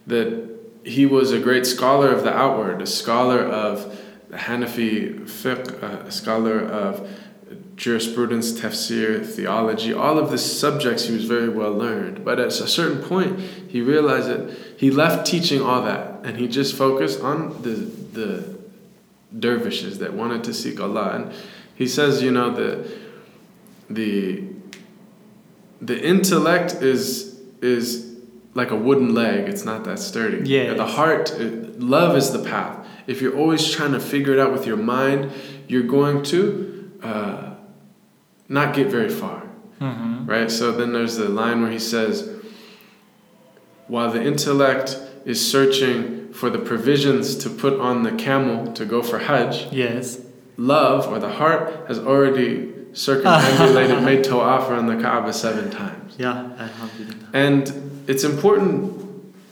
[0.07, 0.47] that
[0.85, 6.11] he was a great scholar of the outward, a scholar of the Hanafi fiqh, a
[6.11, 7.09] scholar of
[7.83, 12.25] jurisprudence, tafsir, theology, all of the subjects he was very well learned.
[12.25, 16.47] But at a certain point, he realized that he left teaching all that and he
[16.47, 18.57] just focused on the, the
[19.37, 21.11] dervishes that wanted to seek Allah.
[21.17, 21.33] And
[21.75, 22.89] he says, you know, the,
[23.91, 24.45] the,
[25.81, 28.17] the intellect is, is
[28.55, 30.49] like a wooden leg, it's not that sturdy.
[30.49, 30.75] Yeah.
[30.75, 32.87] The heart, it- love is the path.
[33.09, 35.33] If you're always trying to figure it out with your mind,
[35.67, 37.49] you're going to uh,
[38.49, 39.43] not get very far,
[39.81, 40.27] Mm-hmm.
[40.27, 40.51] right?
[40.51, 42.29] So then there's the line where he says,
[43.89, 49.03] while the intellect is searching for the provisions to put on the camel to go
[49.03, 50.21] for Hajj, Yes.
[50.57, 56.15] love or the heart has already circumambulated, made tawaf around the Kaaba seven times.
[56.19, 56.51] Yeah.
[56.59, 57.29] Alhamdulillah.
[57.33, 59.01] And it's important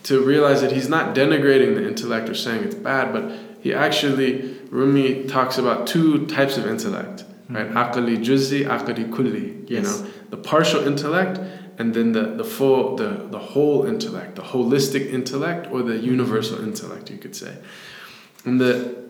[0.04, 4.56] to realize that he's not denigrating the intellect or saying it's bad, but he actually,
[4.70, 7.70] Rumi talks about two types of intellect, right?
[7.70, 9.68] Aqli juzzi, aqli kulli.
[9.70, 11.38] You know, the partial intellect
[11.78, 16.62] and then the, the full, the, the whole intellect, the holistic intellect or the universal
[16.62, 17.56] intellect, you could say.
[18.44, 19.04] And the,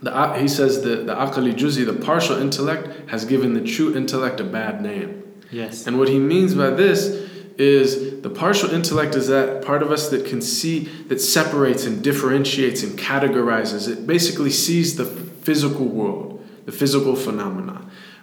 [0.00, 4.40] the, he says the, the aqli juzzi, the partial intellect, has given the true intellect
[4.40, 5.22] a bad name.
[5.50, 5.86] Yes.
[5.86, 10.08] And what he means by this is the partial intellect is that part of us
[10.10, 16.27] that can see that separates and differentiates and categorizes it basically sees the physical world
[16.68, 17.76] the physical phenomena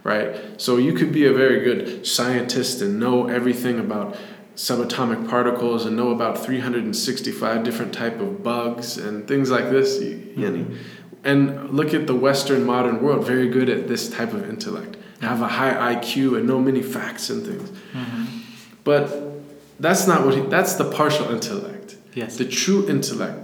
[0.05, 0.61] right?
[0.61, 4.15] So you could be a very good scientist and know everything about
[4.55, 10.75] subatomic particles and know about 365 different type of bugs and things like this mm-hmm.
[11.25, 15.41] and look at the western modern world very good at this type of intellect have
[15.41, 17.69] a high iq and know many facts and things.
[17.91, 18.25] Mm-hmm.
[18.85, 19.33] but
[19.79, 21.97] that's not what he, that's the partial intellect.
[22.13, 22.37] Yes.
[22.37, 23.39] The true intellect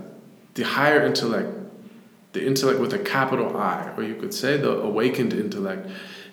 [0.54, 1.61] the higher intellect
[2.34, 5.90] the intellect with a capital i or you could say the awakened intellect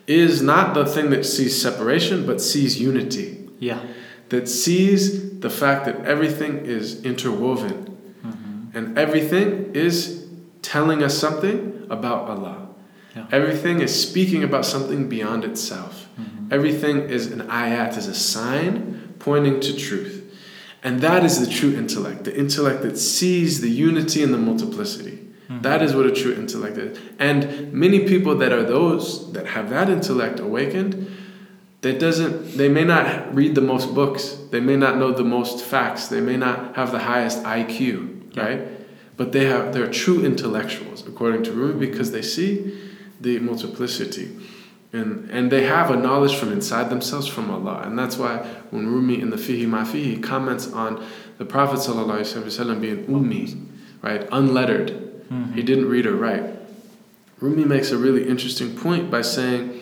[0.06, 3.80] is not the thing that sees separation but sees unity yeah
[4.28, 8.76] that sees the fact that everything is interwoven mm-hmm.
[8.76, 10.26] and everything is
[10.62, 12.68] telling us something about Allah.
[13.16, 13.26] Yeah.
[13.32, 16.08] Everything is speaking about something beyond itself.
[16.20, 16.52] Mm-hmm.
[16.52, 20.24] Everything is an ayat, is a sign pointing to truth.
[20.82, 25.27] And that is the true intellect, the intellect that sees the unity and the multiplicity.
[25.48, 25.62] Mm-hmm.
[25.62, 26.98] That is what a true intellect is.
[27.18, 31.18] And many people that are those that have that intellect awakened
[31.80, 35.64] that doesn't they may not read the most books they may not know the most
[35.64, 37.80] facts they may not have the highest iq
[38.34, 38.42] yeah.
[38.42, 38.68] right
[39.16, 42.76] but they have they're true intellectuals according to rumi because they see
[43.20, 44.36] the multiplicity
[44.92, 48.38] and and they have a knowledge from inside themselves from allah and that's why
[48.70, 51.04] when rumi in the fihi mafihi comments on
[51.38, 51.78] the prophet
[52.80, 53.66] being ummi
[54.02, 55.52] right unlettered mm-hmm.
[55.52, 56.44] he didn't read or write
[57.40, 59.80] rumi makes a really interesting point by saying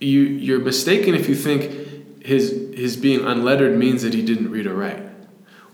[0.00, 1.88] you you're mistaken if you think
[2.24, 5.02] his his being unlettered means that he didn't read or write.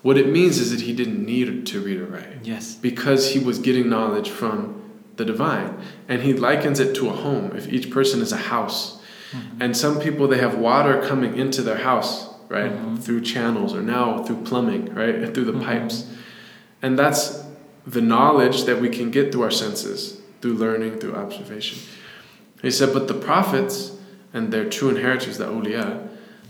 [0.03, 2.45] What it means is that he didn't need to read or write.
[2.45, 2.75] Yes.
[2.75, 4.83] Because he was getting knowledge from
[5.17, 5.79] the divine.
[6.09, 7.57] And he likens it to a home.
[7.57, 9.01] If each person is a house.
[9.33, 9.62] Mm-hmm.
[9.62, 12.71] And some people they have water coming into their house, right?
[12.71, 12.97] Mm-hmm.
[12.97, 15.33] Through channels or now through plumbing, right?
[15.35, 15.64] Through the mm-hmm.
[15.64, 16.07] pipes.
[16.83, 17.43] And that's
[17.87, 21.79] the knowledge that we can get through our senses, through learning, through observation.
[22.62, 23.97] He said, but the prophets,
[24.33, 26.09] and their true inheritors, the awliya,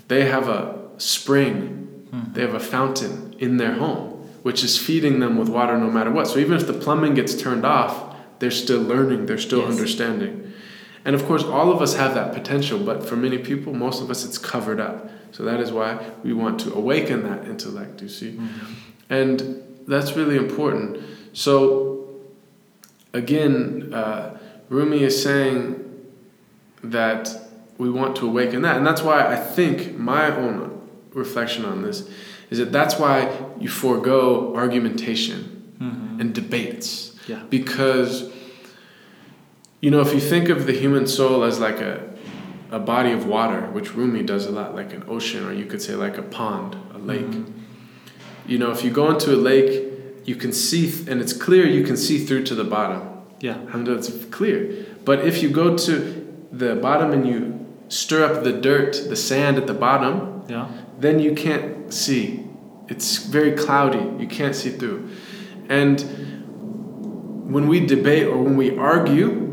[0.08, 2.32] they have a spring, hmm.
[2.32, 4.10] they have a fountain in their home,
[4.42, 6.26] which is feeding them with water no matter what.
[6.26, 9.70] So even if the plumbing gets turned off, they're still learning, they're still yes.
[9.70, 10.52] understanding.
[11.04, 14.10] And of course, all of us have that potential, but for many people, most of
[14.10, 15.10] us, it's covered up.
[15.32, 18.32] So that is why we want to awaken that intellect, you see?
[18.32, 18.72] Mm-hmm.
[19.10, 21.02] And that's really important.
[21.34, 22.08] So,
[23.12, 25.80] again, uh, Rumi is saying
[26.82, 27.28] that
[27.76, 28.76] we want to awaken that.
[28.76, 30.80] And that's why I think my own
[31.12, 32.08] reflection on this
[32.50, 36.20] is that that's why you forego argumentation mm-hmm.
[36.20, 37.16] and debates.
[37.26, 37.42] Yeah.
[37.50, 38.32] Because,
[39.80, 42.14] you know, if you think of the human soul as like a,
[42.70, 45.82] a body of water, which Rumi does a lot, like an ocean, or you could
[45.82, 47.22] say like a pond, a lake.
[47.22, 47.60] Mm-hmm.
[48.46, 49.93] You know, if you go into a lake,
[50.24, 53.22] you can see, th- and it's clear you can see through to the bottom.
[53.40, 53.58] Yeah.
[53.72, 54.86] And it's clear.
[55.04, 59.58] But if you go to the bottom and you stir up the dirt, the sand
[59.58, 60.70] at the bottom, yeah.
[60.98, 62.46] then you can't see.
[62.88, 64.22] It's very cloudy.
[64.22, 65.10] You can't see through.
[65.68, 66.00] And
[67.50, 69.44] when we debate or when we argue,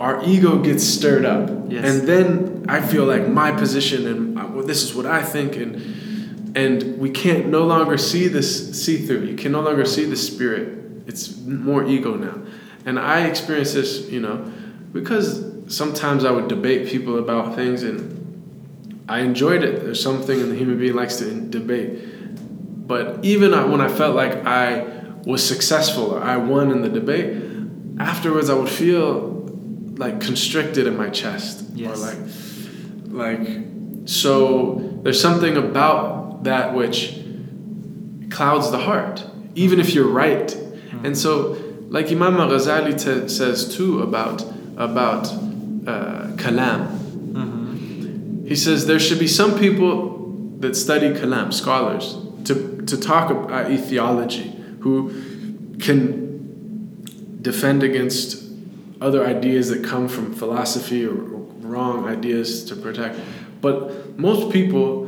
[0.00, 1.50] our ego gets stirred up.
[1.68, 1.84] Yes.
[1.84, 5.56] And then I feel like my position and uh, well, this is what I think
[5.56, 6.03] and
[6.54, 9.24] and we can't no longer see this see through.
[9.24, 10.78] You can no longer see the spirit.
[11.06, 12.38] It's more ego now.
[12.86, 14.52] And I experience this, you know,
[14.92, 19.82] because sometimes I would debate people about things, and I enjoyed it.
[19.82, 22.86] There's something in the human being likes to debate.
[22.86, 24.84] But even when I felt like I
[25.24, 27.42] was successful or I won in the debate,
[27.98, 29.32] afterwards I would feel
[29.96, 31.96] like constricted in my chest yes.
[31.96, 33.64] or like like
[34.06, 37.18] so there's something about that which
[38.30, 39.24] clouds the heart
[39.54, 41.06] even if you're right mm-hmm.
[41.06, 41.56] and so
[41.88, 44.42] like imam ghazali t- says too about
[44.76, 45.26] about
[45.86, 46.98] uh, kalam.
[47.32, 48.46] Mm-hmm.
[48.46, 53.66] He says there should be some people that study kalam, scholars, to, to talk about
[53.80, 55.10] theology, who
[55.80, 58.42] can defend against
[59.00, 63.18] other ideas that come from philosophy or wrong ideas to protect.
[63.60, 65.03] But most people,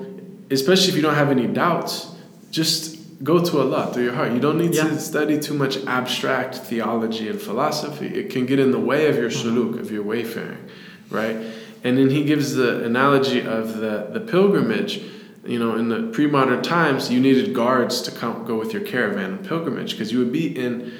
[0.51, 2.15] especially if you don't have any doubts,
[2.51, 4.33] just go to Allah through your heart.
[4.33, 4.89] You don't need yeah.
[4.89, 8.07] to study too much abstract theology and philosophy.
[8.07, 9.49] It can get in the way of your mm-hmm.
[9.49, 10.69] suluk, of your wayfaring,
[11.11, 11.37] right?
[11.85, 15.03] And then he gives the analogy of the, the pilgrimage.
[15.45, 19.31] You know, in the pre-modern times, you needed guards to come go with your caravan
[19.35, 20.93] and pilgrimage because you would be in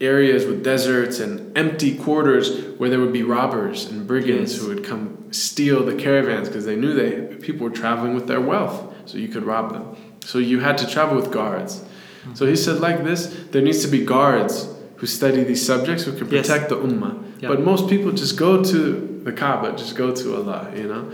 [0.00, 4.60] areas with deserts and empty quarters where there would be robbers and brigands Yes.
[4.60, 8.40] who would come steal the caravans because they knew they people were traveling with their
[8.40, 9.96] wealth, so you could rob them.
[10.24, 11.80] So you had to travel with guards.
[11.80, 12.34] Mm-hmm.
[12.34, 16.12] So he said, like this, there needs to be guards who study these subjects who
[16.16, 16.46] can Yes.
[16.46, 17.14] protect the ummah.
[17.40, 17.48] Yeah.
[17.48, 21.10] But most people just go to the Kaaba, just go to Allah, you know.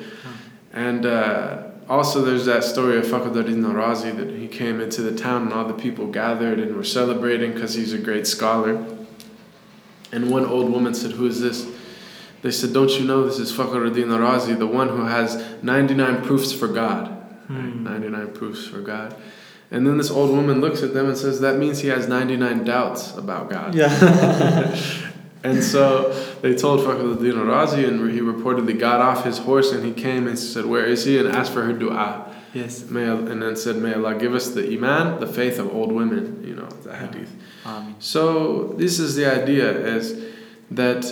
[0.75, 5.43] And uh, also, there's that story of Fakhruddin Razi that he came into the town
[5.43, 8.85] and all the people gathered and were celebrating because he's a great scholar.
[10.13, 11.67] And one old woman said, Who is this?
[12.43, 16.53] They said, Don't you know this is Fakhruddin Razi, the one who has 99 proofs
[16.53, 17.09] for God?
[17.49, 17.75] Right?
[17.75, 19.15] 99 proofs for God.
[19.71, 22.65] And then this old woman looks at them and says, That means he has 99
[22.65, 23.75] doubts about God.
[23.75, 24.77] Yeah.
[25.45, 26.13] And so
[26.43, 30.37] they told Fakhruddin Razi, and he reportedly got off his horse and he came and
[30.37, 31.17] said, Where is he?
[31.17, 32.35] and asked for her dua.
[32.53, 32.83] yes.
[32.91, 35.93] May, Allah- and then said, May Allah give us the iman, the faith of old
[35.93, 36.43] women.
[36.45, 37.33] You know, the hadith.
[37.65, 37.95] Amen.
[38.01, 40.21] So this is the idea is
[40.73, 41.05] that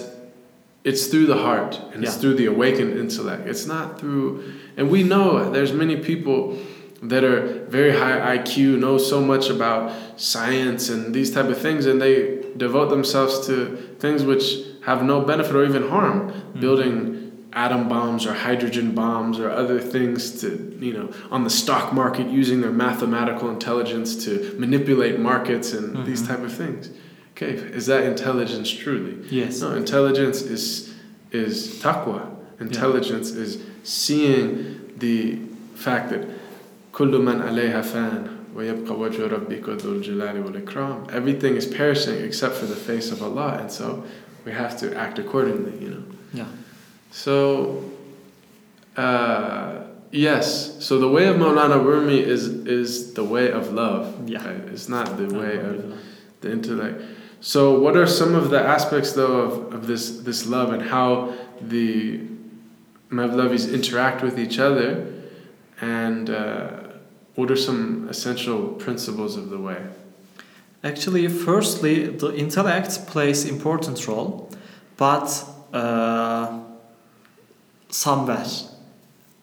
[0.87, 3.49] it's through the heart and it's through the awakened intellect.
[3.49, 6.59] It's not through and we know there's many people
[7.03, 11.87] that are very high IQ, know so much about science and these type of things
[11.87, 14.45] and they devote themselves to things which
[14.84, 16.61] have no benefit or even harm, hmm.
[16.61, 21.93] building atom bombs or hydrogen bombs or other things to, you know, on the stock
[21.93, 26.34] market using their mathematical intelligence to manipulate markets and these mm-hmm.
[26.34, 26.91] type of things.
[27.37, 29.28] Okay, is that intelligence truly?
[29.28, 29.61] Yes.
[29.61, 30.95] No, intelligence is
[31.32, 32.34] is taqwa.
[32.61, 33.43] Intelligence yeah.
[33.43, 35.37] is seeing the
[35.74, 36.26] fact that
[36.93, 38.37] kullu man alayha fan
[41.12, 44.03] Everything is perishing except for the face of Allah, and so
[44.47, 46.05] we have to act accordingly, you know.
[46.32, 46.47] Yeah.
[47.11, 47.91] So,
[48.97, 50.82] uh, yes.
[50.82, 54.26] So the way of Maulana Rumi is is the way of love.
[54.26, 54.47] Yeah.
[54.47, 54.68] Right?
[54.72, 55.95] It's not the way of
[56.41, 57.03] the intellect.
[57.47, 61.33] So, what are some of the aspects, though, of, of this this love and how
[61.61, 62.21] the
[63.09, 65.07] Mavlavis interact with each other,
[65.81, 66.71] and uh,
[67.37, 69.81] what are some essential principles of the way?
[70.83, 74.51] Actually, firstly, the intellect plays important role,
[74.97, 76.63] but uh.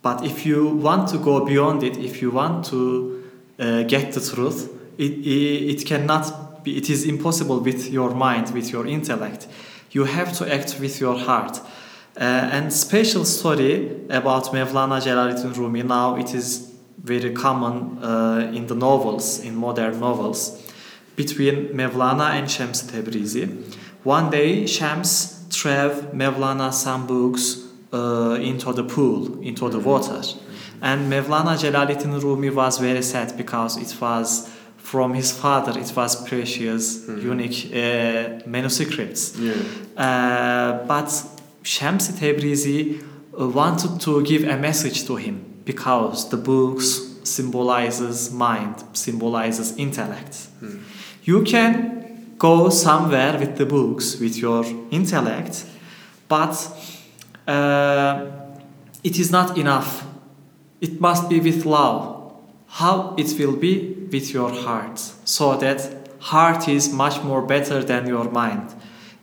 [0.01, 3.23] But if you want to go beyond it, if you want to
[3.57, 8.51] uh, get the truth, it, it, it cannot be, it is impossible with your mind,
[8.51, 9.47] with your intellect.
[9.91, 11.59] You have to act with your heart.
[12.15, 18.67] Uh, and special story about Mevlana Jalaluddin Rumi, now it is very common uh, in
[18.67, 20.71] the novels, in modern novels,
[21.15, 23.75] between Mevlana and Shams Tabrizi.
[24.03, 30.21] One day, Shams threw Mevlana some books uh, into the pool, into the water.
[30.81, 34.52] And Mevlana Jalaluddin Rumi was very sad because it was
[34.93, 39.35] from his father, it was precious, unique uh, manuscripts.
[39.39, 39.53] Yeah.
[39.97, 41.09] Uh, but
[41.63, 46.87] Shams Tabrizi uh, wanted to give a message to him because the books
[47.23, 50.47] symbolizes mind, symbolizes intellect.
[51.23, 55.65] You can go somewhere with the books, with your intellect,
[56.27, 56.53] but
[57.47, 58.27] uh,
[59.03, 60.05] it is not enough.
[60.81, 62.21] It must be with love.
[62.67, 65.79] How it will be with your heart, so that
[66.19, 68.73] heart is much more better than your mind.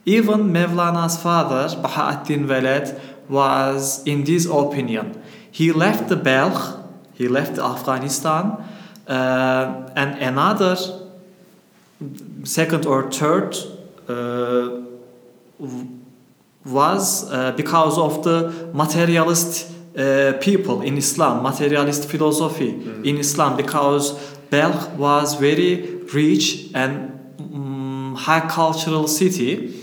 [0.05, 5.22] Even Mevlana's father, Baha'uddin Veled, was in this opinion.
[5.51, 6.78] He left the Balkh,
[7.14, 8.57] he left Afghanistan,
[9.07, 10.76] uh, and another
[12.45, 13.57] second or third
[14.09, 14.80] uh,
[16.64, 22.70] was uh, because of the materialist uh, people in Islam, materialist philosophy
[23.05, 29.74] in Islam, because Balkh was very rich and mm, high cultural city,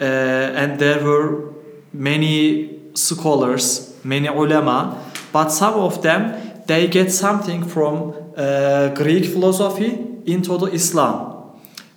[0.00, 1.52] uh, and there were
[1.92, 4.98] many scholars, many ulama,
[5.32, 6.34] but some of them
[6.66, 11.32] they get something from uh, Greek philosophy into the Islam.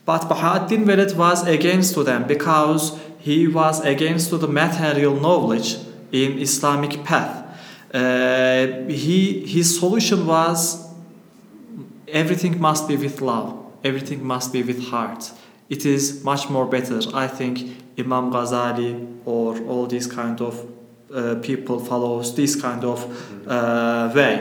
[0.06, 5.78] But Baha'uddin Veled was against to them because he was against to the material knowledge
[6.12, 7.44] in Islamic path.
[7.94, 10.85] Uh, he his solution was
[12.16, 13.54] everything must be with love,
[13.84, 15.32] everything must be with heart.
[15.70, 17.00] It is much more better.
[17.14, 17.60] I think
[18.00, 20.66] Imam Ghazali or all these kind of
[21.14, 23.00] uh, people follows this kind of
[23.48, 24.40] uh, way,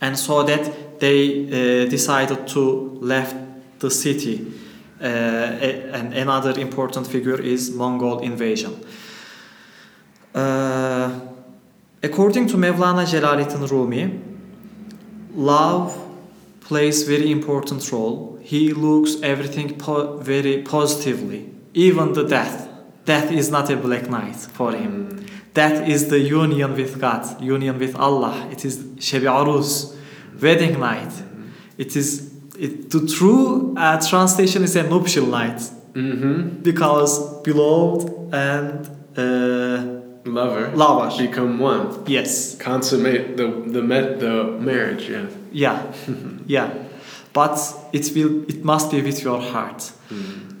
[0.00, 3.36] and so that they uh, decided to left
[3.78, 4.52] the city.
[5.00, 8.72] Uh, and another important figure is Mongol invasion.
[10.34, 11.20] Uh,
[12.02, 14.20] according to Mevlana Jalaluddin Rumi,
[15.34, 16.03] love
[16.64, 18.38] plays very important role.
[18.42, 22.68] He looks everything po- very positively, even the death.
[23.04, 25.26] Death is not a black night for him.
[25.54, 28.48] That is the union with God, union with Allah.
[28.50, 29.94] It is Shebi Aruz,
[30.40, 31.12] wedding night.
[31.78, 35.60] It is it, the true uh, translation is a nuptial night
[35.94, 36.62] Mm-hmm.
[36.62, 38.84] because beloved and
[39.16, 40.70] uh, Lover.
[40.74, 41.16] lover.
[41.18, 42.04] Become one.
[42.06, 42.56] Yes.
[42.56, 45.08] Consummate the the met the marriage.
[45.10, 45.26] Yeah.
[45.54, 45.86] Yeah,
[46.46, 46.74] yeah,
[47.32, 47.56] but
[47.92, 48.42] it will.
[48.48, 49.92] It must be with your heart.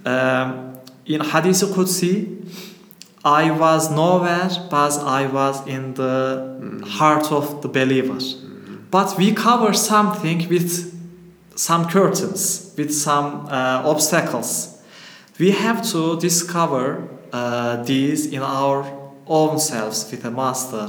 [0.04, 2.46] Um, in Hadith Qudsi,
[3.24, 8.18] I was nowhere, but I was in the heart of the believer.
[8.92, 10.94] But we cover something with
[11.56, 14.80] some curtains, with some uh, obstacles.
[15.40, 18.84] We have to discover uh, these in our
[19.26, 20.86] own selves with a master.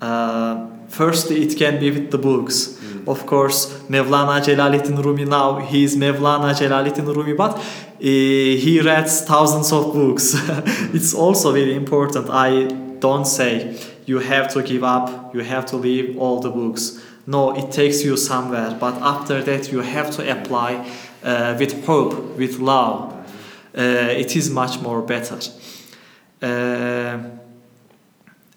[0.00, 2.78] Uh, firstly, it can be with the books.
[3.06, 7.62] Of course, Mevlana Jalaluddin Rumi now he is Mevlana Jalaluddin Rumi, but uh,
[8.00, 10.34] he reads thousands of books.
[10.94, 12.30] it's also very important.
[12.30, 12.66] I
[13.00, 13.76] don't say
[14.06, 17.02] you have to give up, you have to leave all the books.
[17.26, 20.88] No, it takes you somewhere, but after that you have to apply
[21.24, 23.12] uh, with hope, with love.
[23.76, 25.38] Uh, it is much more better.
[26.40, 27.18] Uh,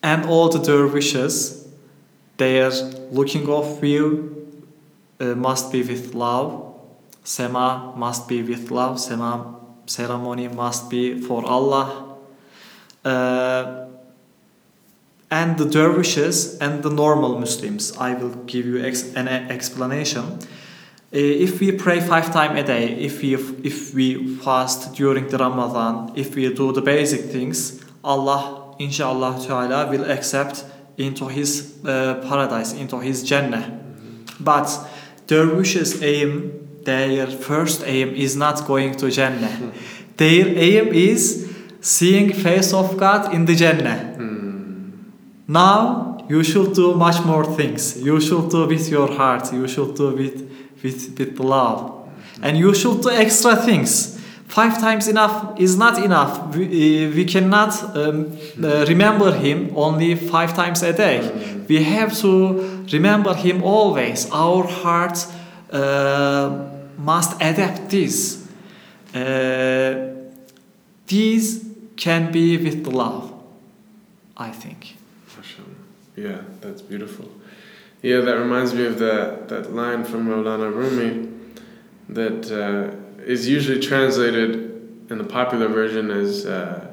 [0.05, 1.67] and all the dervishes,
[2.37, 2.69] their
[3.11, 4.05] looking of view
[5.19, 6.75] uh, must be with love.
[7.23, 8.99] Sema must be with love.
[8.99, 9.55] Sema
[9.87, 12.17] ceremony must be for Allah.
[13.03, 13.87] Uh,
[15.31, 17.97] and the dervishes and the normal Muslims.
[17.97, 20.23] I will give you ex- an explanation.
[20.23, 23.33] Uh, if we pray five times a day, if we
[23.63, 29.89] if we fast during the Ramadan, if we do the basic things, Allah, inshallah ta'ala,
[29.89, 30.65] will accept
[30.97, 33.79] into His uh, paradise, into His Jannah.
[34.39, 34.69] But
[35.27, 39.71] dervishes aim, their first aim is not going to Jannah.
[40.17, 44.13] their aim is seeing face of God in the Jannah.
[45.47, 48.01] Now you should do much more things.
[48.01, 49.53] You should do with your heart.
[49.53, 50.49] You should do with
[50.81, 52.09] with with love,
[52.41, 54.14] and you should do extra things.
[54.47, 56.55] Five times enough is not enough.
[56.55, 61.65] We, uh, we cannot um, uh, remember him only five times a day.
[61.67, 64.29] We have to remember him always.
[64.31, 65.25] Our heart
[65.71, 68.47] uh, must adapt this.
[69.13, 70.13] Uh,
[71.07, 71.65] these
[71.95, 73.33] can be with the love,
[74.37, 74.95] I think.
[76.15, 77.29] Yeah, that's beautiful.
[78.01, 81.29] Yeah, that reminds me of that, that line from Maulana Rumi
[82.09, 84.53] that uh, is usually translated
[85.09, 86.87] in the popular version as uh,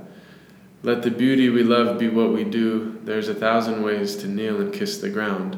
[0.82, 2.98] Let the beauty we love be what we do.
[3.04, 5.56] There's a thousand ways to kneel and kiss the ground.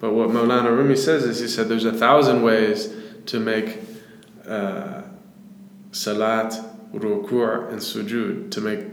[0.00, 2.94] But what Maulana Rumi says is he said there's a thousand ways
[3.26, 3.80] to make
[4.46, 5.02] uh,
[5.90, 6.52] salat,
[6.92, 8.86] ruku' and sujud, to make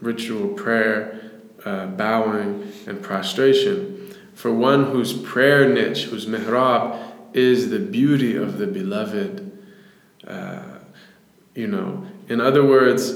[0.00, 1.32] ritual prayer,
[1.64, 4.14] uh, bowing, and prostration.
[4.34, 6.98] For one whose prayer niche, whose mihrab,
[7.34, 9.51] is the beauty of the beloved.
[10.26, 10.62] Uh,
[11.54, 13.12] you know, in other words,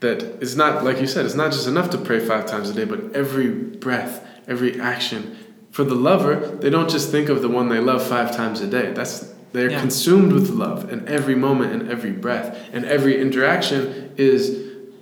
[0.00, 2.74] that it's not, like you said, it's not just enough to pray five times a
[2.74, 5.36] day, but every breath, every action.
[5.70, 8.66] For the lover, they don't just think of the one they love five times a
[8.66, 8.92] day.
[8.92, 9.80] That's they're Yeah.
[9.80, 14.58] consumed with love, and every moment and every breath and every interaction is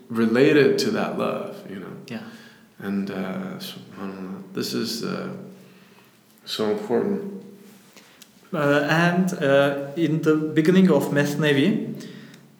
[0.08, 1.56] related to that love.
[1.70, 1.92] You know.
[2.08, 2.20] Yeah.
[2.78, 3.58] And uh,
[4.52, 5.28] this is uh,
[6.44, 7.39] so important.
[8.52, 11.94] Uh, and uh, in the beginning of Methnevi,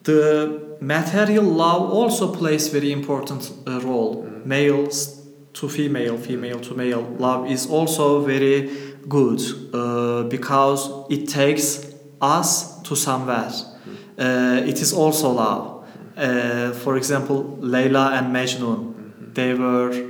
[0.03, 4.25] the material love also plays very important uh, role.
[4.45, 5.21] Males
[5.53, 8.69] to female, female to male love is also very
[9.07, 9.41] good
[9.73, 13.51] uh, because it takes us to somewhere.
[14.17, 15.83] Uh, it is also love.
[16.15, 20.09] Uh, for example, Layla and Majnun, they were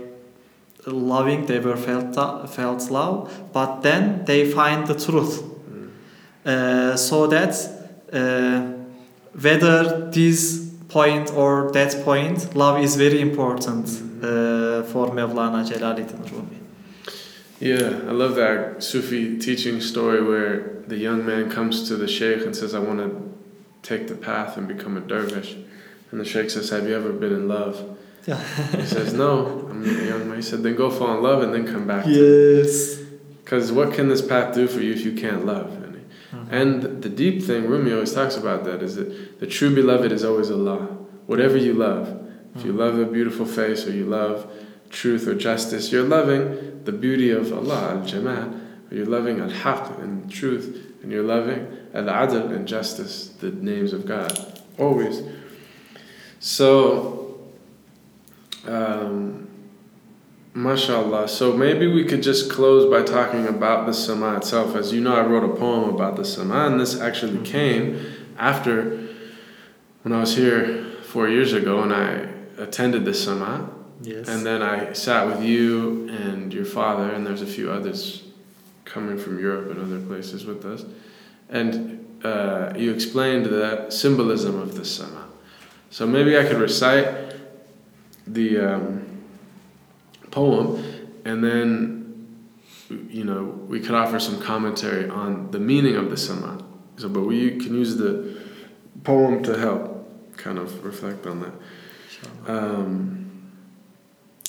[0.85, 2.15] loving, they were felt
[2.49, 5.50] felt love, but then they find the truth.
[6.45, 7.53] Uh, so that
[8.11, 8.61] uh,
[9.39, 16.57] whether this point or that point, love is very important uh, for Mevlana Jalaluddin Rumi.
[17.59, 22.41] Yeah, I love that Sufi teaching story where the young man comes to the sheikh
[22.43, 23.31] and says, I want to
[23.83, 25.55] take the path and become a dervish.
[26.11, 27.97] And the sheikh says, Have you ever been in love?
[28.25, 28.43] Yeah.
[28.75, 30.37] He says, No, I'm a young man.
[30.37, 32.05] He said, Then go fall in love and then come back.
[32.07, 32.99] Yes.
[33.43, 35.80] Because what can this path do for you if you can't love?
[36.51, 40.25] And, the deep thing, Rumi always talks about that, is that the true beloved is
[40.25, 40.79] always Allah.
[41.25, 44.51] Whatever you love, if you love a beautiful face or you love
[44.89, 48.53] truth or justice, you're loving the beauty of Allah, al Jamal,
[48.91, 51.77] or you're loving al Haq and truth and you're loving.
[51.93, 55.21] Al-adl and justice, the names of God, always.
[56.39, 57.39] So,
[58.65, 59.47] um,
[60.53, 61.27] mashallah.
[61.27, 64.75] So maybe we could just close by talking about the sama itself.
[64.75, 67.99] As you know, I wrote a poem about the sama, and this actually came
[68.37, 69.07] after
[70.03, 72.27] when I was here four years ago and I
[72.61, 73.69] attended the sama.
[74.01, 74.27] Yes.
[74.27, 78.23] And then I sat with you and your father, and there's a few others
[78.83, 80.83] coming from Europe and other places with us.
[81.49, 85.27] And uh, you explained the symbolism of the sama.
[85.91, 87.35] So maybe I could recite
[88.25, 89.10] the um,
[90.31, 90.83] poem,
[91.25, 92.37] and then,
[93.09, 96.63] you know, we could offer some commentary on the meaning of the sama.
[96.97, 98.37] So, but we can use the
[99.03, 101.53] poem to help kind of reflect on that.
[102.47, 103.17] Um,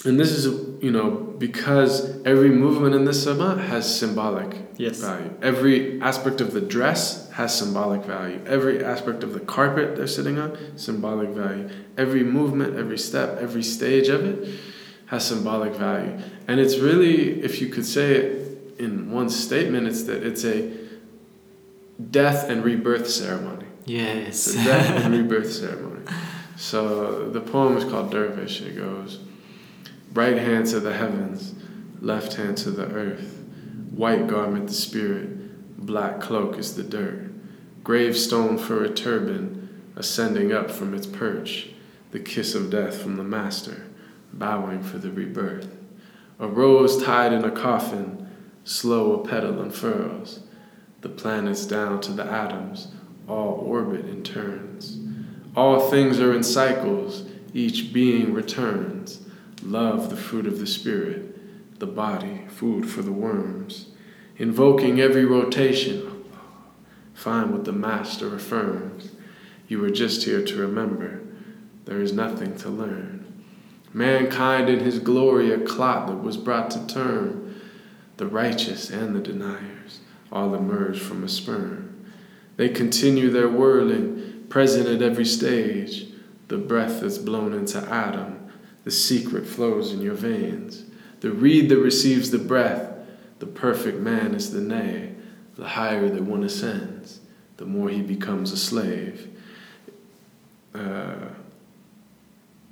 [0.04, 0.46] and this is,
[0.82, 5.00] you know, because every movement in the sama has symbolic Yes.
[5.00, 5.30] value.
[5.42, 8.40] Every aspect of the dress has symbolic value.
[8.46, 11.68] Every aspect of the carpet they're sitting on, symbolic value.
[11.96, 14.48] Every movement, every step, every stage of it
[15.07, 16.18] has symbolic value.
[16.48, 20.72] And it's really, if you could say it in one statement, it's that it's a
[22.11, 23.66] death and rebirth ceremony.
[23.84, 24.46] Yes.
[24.46, 26.00] It's a death and rebirth ceremony.
[26.57, 28.61] So the poem is called Dervish.
[28.62, 29.18] It goes,
[30.12, 31.55] right hand to the heavens,
[32.00, 33.38] left hand to the earth.
[33.90, 37.30] White garment the spirit, black cloak is the dirt.
[37.84, 41.70] Gravestone for a turban, ascending up from its perch.
[42.12, 43.86] The kiss of death from the master,
[44.32, 45.68] bowing for the rebirth.
[46.38, 48.28] A rose tied in a coffin,
[48.64, 50.40] slow a petal unfurls.
[51.02, 52.88] The planets down to the atoms,
[53.28, 54.98] all orbit in turns.
[55.54, 59.20] All things are in cycles, each being returns.
[59.62, 63.88] Love, the fruit of the spirit, the body, food for the worms.
[64.38, 66.24] Invoking every rotation,
[67.12, 69.12] find what the master affirms.
[69.68, 71.20] You were just here to remember,
[71.84, 73.11] there is nothing to learn.
[73.95, 77.61] Mankind in his glory, a clot that was brought to term.
[78.16, 82.12] The righteous and the deniers all emerge from a sperm.
[82.57, 86.07] They continue their whirling, present at every stage.
[86.49, 88.51] The breath that's blown into Adam,
[88.84, 90.84] the secret flows in your veins.
[91.20, 92.95] The reed that receives the breath,
[93.38, 95.14] the perfect man is the nay.
[95.57, 97.20] The higher that one ascends,
[97.59, 99.28] the more he becomes a slave.
[100.74, 101.28] Uh,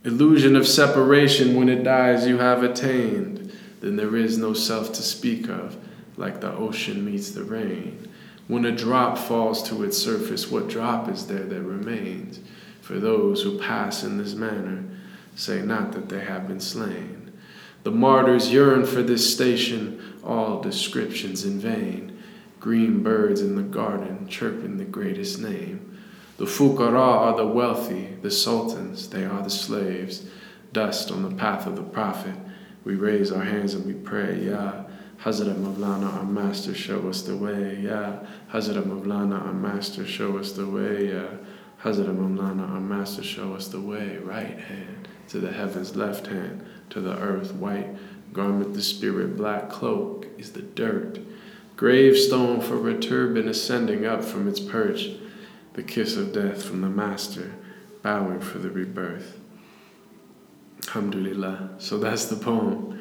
[0.05, 3.53] illusion of separation, when it dies, you have attained.
[3.81, 5.77] Then there is no self to speak of,
[6.17, 8.09] like the ocean meets the rain.
[8.47, 12.41] When a drop falls to its surface, what drop is there that remains?
[12.81, 14.85] For those who pass in this manner,
[15.37, 17.33] say not that they have been slain.
[17.85, 22.19] The martyrs yearn for this station, all descriptions in vain.
[22.59, 25.90] Green birds in the garden chirping the greatest name.
[26.41, 30.25] The fuqara are the wealthy, the sultans, they are the slaves.
[30.73, 32.35] Dust on the path of the prophet.
[32.83, 34.85] We raise our hands and we pray, Ya
[35.23, 37.81] Hazrat Mawlana, our master, show us the way.
[37.81, 38.21] Ya
[38.55, 41.13] Hazrat Mawlana, our master, show us the way.
[41.13, 41.27] Ya
[41.85, 44.17] Hazrat Mawlana, our master, show us the way.
[44.17, 47.95] Right hand to the heavens, left hand to the earth, white
[48.33, 51.19] garment the spirit, black cloak is the dirt.
[51.77, 55.11] Gravestone for a turban ascending up from its perch,
[55.75, 57.53] the kiss of death from the master,
[58.03, 59.39] bowing for the rebirth.
[60.89, 61.71] Alhamdulillah.
[61.79, 62.99] So that's the poem.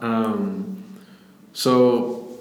[0.00, 0.82] Um,
[1.52, 2.38] so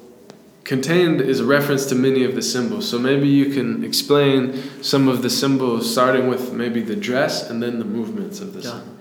[0.64, 2.88] contained is a reference to many of the symbols.
[2.88, 7.62] So maybe you can explain some of the symbols, starting with maybe the dress and
[7.64, 8.72] then the movements of the Yeah.
[8.72, 8.94] symbol.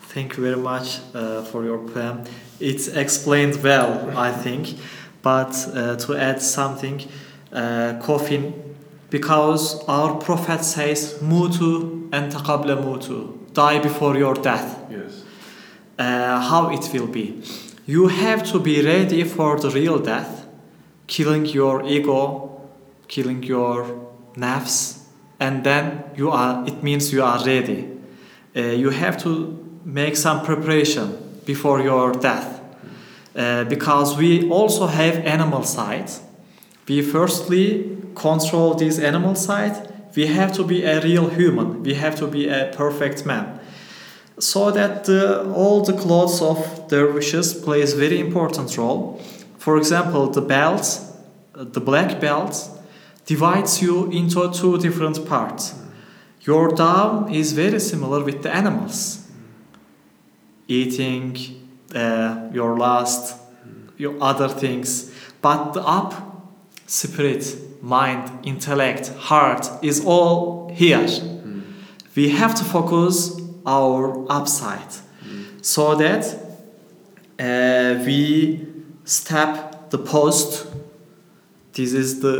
[0.00, 2.22] Thank you very much uh, for your poem.
[2.60, 4.76] It's explained well, I think.
[5.22, 7.02] But uh, to add something,
[7.52, 8.52] uh, coffin,
[9.16, 9.64] because
[9.96, 11.00] our prophet says,
[11.30, 13.18] "Mutu and taqabla mutu,"
[13.52, 14.68] die before your death.
[14.90, 15.12] Yes.
[15.98, 17.42] uh, how it will be.
[17.86, 20.46] You have to be ready for the real death,
[21.06, 22.60] killing your ego,
[23.08, 23.84] killing your
[24.36, 25.04] nafs,
[25.38, 26.64] and then you are.
[26.66, 27.90] It means you are ready.
[28.56, 29.30] Uh, you have to
[29.84, 32.60] make some preparation before your death,
[33.36, 36.10] uh, because we also have animal side.
[36.88, 39.90] We firstly control this animal side.
[40.14, 41.82] We have to be a real human.
[41.82, 43.60] We have to be a perfect man
[44.38, 49.20] so that the, all the clothes of dervishes plays very important role.
[49.58, 51.00] For example, the belt,
[51.54, 52.70] uh, the black belt,
[53.26, 55.74] divides you into two different parts.
[56.42, 59.26] Your down is very similar with the animals,
[60.68, 61.36] eating
[61.94, 63.40] uh, your last,
[63.96, 66.52] your other things, but the up
[66.86, 71.06] spirit, mind, intellect, heart is all here.
[72.16, 74.92] We have to focus our upside
[75.60, 76.22] so that
[77.38, 78.66] uh, we
[79.04, 80.66] step the post.
[81.72, 82.34] This is the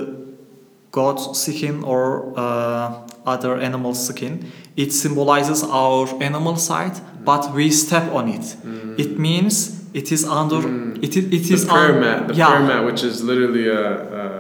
[0.93, 4.53] God skin or uh, other animal skin.
[4.77, 8.57] It symbolizes our animal side, but we step on it.
[8.97, 10.61] It means it is under.
[11.03, 12.59] It, is- it is the mat, the yeah.
[12.61, 13.85] mat, which is literally a,
[14.23, 14.34] a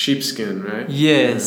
[0.00, 0.88] sheepskin, right?
[0.90, 1.42] Yes.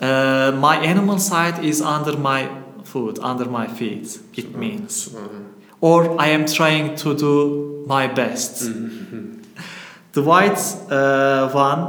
[0.00, 2.48] Uh, my animal side is under my
[2.84, 4.18] foot, under my feet.
[4.40, 5.14] It means,
[5.80, 8.54] or I am trying to do my best.
[10.12, 10.58] The white
[10.90, 11.82] uh, one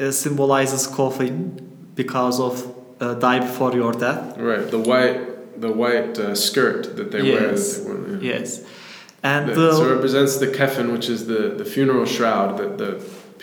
[0.00, 1.34] uh, symbolizes coffin
[1.94, 2.54] because of
[3.00, 4.36] uh, die before your death.
[4.38, 7.40] Right, the white, the white uh, skirt that they wear.
[7.40, 7.76] That Yes.
[7.76, 8.32] they wear yeah.
[8.32, 8.64] Yes,
[9.22, 12.92] and the so it represents the kefin, which is the, the funeral shroud that the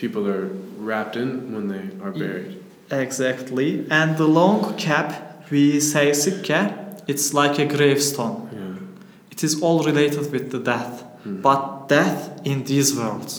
[0.01, 0.49] people are
[0.85, 2.51] wrapped in when they are buried.
[2.91, 5.09] exactly, and the long cap
[5.51, 6.59] we say sikke.
[7.07, 8.37] It's like a gravestone.
[8.51, 9.31] Yeah.
[9.33, 11.41] It is all related with the death, Mhm.
[11.47, 11.61] but
[11.97, 12.19] death
[12.51, 13.29] in these world.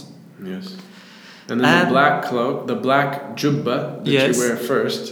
[0.52, 0.66] Yes.
[1.48, 4.36] And then And- the black cloak, the black jubba that Yes.
[4.36, 5.02] you wear first,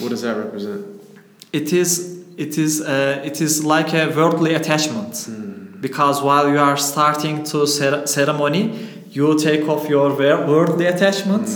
[0.00, 0.82] what does that represent?
[1.60, 1.90] It is
[2.36, 5.80] it is uh, it is like a worldly attachment Hmm.
[5.86, 8.62] because while you are starting to cer- ceremony,
[9.16, 11.46] you take off your wor- worldly attachment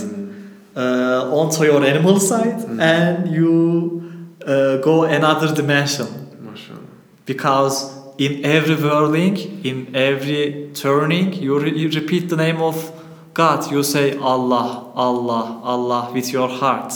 [0.79, 2.79] uh, onto your animal side Mm.
[2.95, 3.53] and you
[4.47, 6.07] uh, go another dimension
[6.47, 6.87] MashaAllah.
[7.25, 7.75] because
[8.25, 9.35] in every whirling,
[9.69, 12.75] in every turning, you, re- you repeat the name of
[13.33, 13.59] God.
[13.71, 16.91] You say Allah, Allah, Allah with your heart.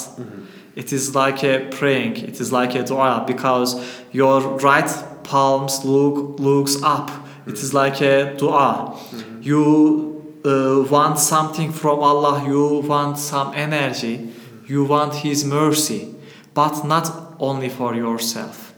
[0.75, 2.15] It is like a praying.
[2.29, 3.69] It is like a dua because
[4.11, 4.91] your right
[5.23, 7.09] palms look looks up.
[7.47, 8.97] It is like a dua.
[9.41, 10.12] You
[10.45, 12.43] uh, want something from Allah.
[12.45, 14.33] You want some energy.
[14.67, 16.15] You want His mercy,
[16.53, 18.73] but not only for yourself.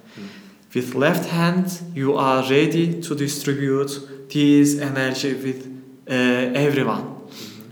[0.74, 5.66] With left hand, you are ready to distribute this energy with
[6.10, 7.16] uh, everyone.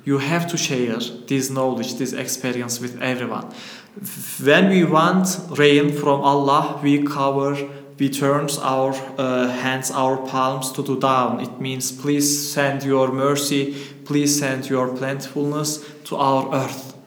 [0.06, 3.54] You have to share this knowledge, this experience with everyone.
[4.42, 7.56] When we want rain from Allah, we cover,
[8.04, 11.40] we turn our uh, hands, our palms to the down.
[11.40, 13.62] It means, please send your mercy,
[14.04, 15.70] please send your plentifulness
[16.08, 16.98] to our earth.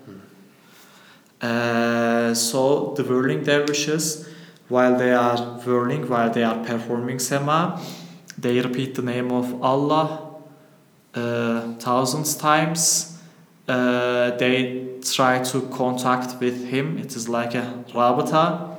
[1.42, 4.26] Uh, so the whirling dervishes,
[4.68, 5.36] while they are
[5.66, 7.78] whirling, while they are performing sema,
[8.38, 10.08] they repeat the name of Allah
[11.14, 13.18] uh, thousands times.
[13.68, 16.96] Uh, they try to contact with Him.
[16.96, 18.75] It is like a rabata,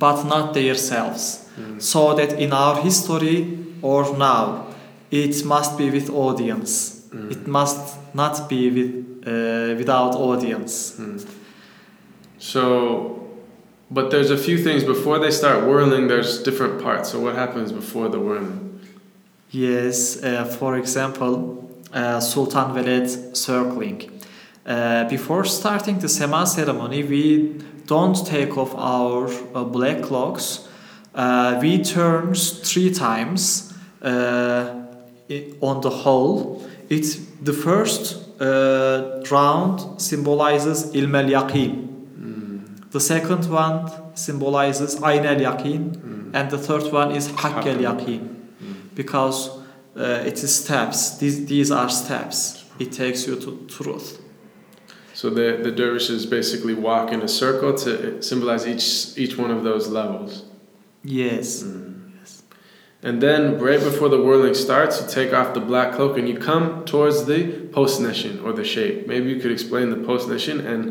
[0.00, 1.46] but not themselves.
[1.78, 4.66] So that in our history or now,
[5.10, 7.06] it must be with audience.
[7.34, 8.90] It must not be with
[9.26, 10.98] uh, without audience.
[12.38, 13.28] So,
[13.90, 16.08] but there's a few things before they start whirling.
[16.08, 17.10] There's different parts.
[17.10, 18.80] So what happens before the whirling?
[19.50, 24.19] Yes, uh, for example, uh, Sultan Veled circling.
[24.66, 30.68] Uh, before starting the Sema ceremony, we don't take off our uh, black cloaks.
[31.14, 34.74] Uh, we turn three times uh,
[35.60, 36.62] on the whole.
[36.88, 41.86] It's the first uh, round symbolizes ilm yaqin.
[42.90, 48.36] The second one symbolizes ayn al yaqin, and the third one is haqq al yaqin
[48.94, 49.50] because
[49.96, 51.18] uh, it is steps.
[51.18, 52.64] These, these are steps.
[52.78, 54.19] It takes you to truth.
[55.20, 58.86] So the the dervishes basically walk in a circle to symbolize each
[59.22, 60.44] each one of those levels.
[61.04, 61.62] Yes.
[62.18, 62.42] Yes.
[63.02, 66.38] And then right before the whirling starts, you take off the black cloak and you
[66.38, 67.40] come towards the
[67.76, 69.06] post neshin or the sheikh.
[69.06, 70.82] Maybe you could explain the post neshin and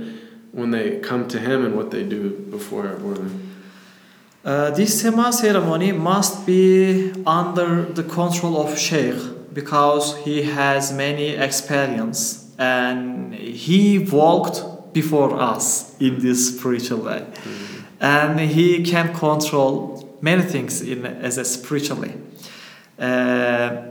[0.52, 2.22] when they come to him and what they do
[2.56, 3.34] before whirling.
[4.46, 9.20] Uh, this Sema ceremony must be under the control of Sheikh
[9.56, 17.26] because he has many experience and he walked before us in this spiritual way.
[18.02, 22.14] And he can control many things in as a spiritually.
[23.00, 23.84] Uh,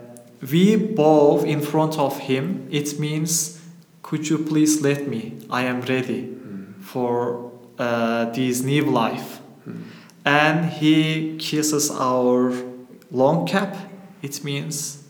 [0.52, 2.68] we bow in front of him.
[2.70, 3.60] It means,
[4.02, 5.38] could you please let me?
[5.50, 6.36] I am ready
[6.80, 9.40] for uh, this new life.
[10.24, 12.52] And he kisses our
[13.10, 13.76] long cap.
[14.20, 15.04] It means,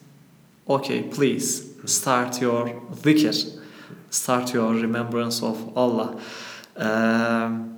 [0.68, 2.68] okay, please start your
[3.02, 3.58] dhikr,
[4.10, 6.20] start your remembrance of Allah.
[6.76, 7.74] Um,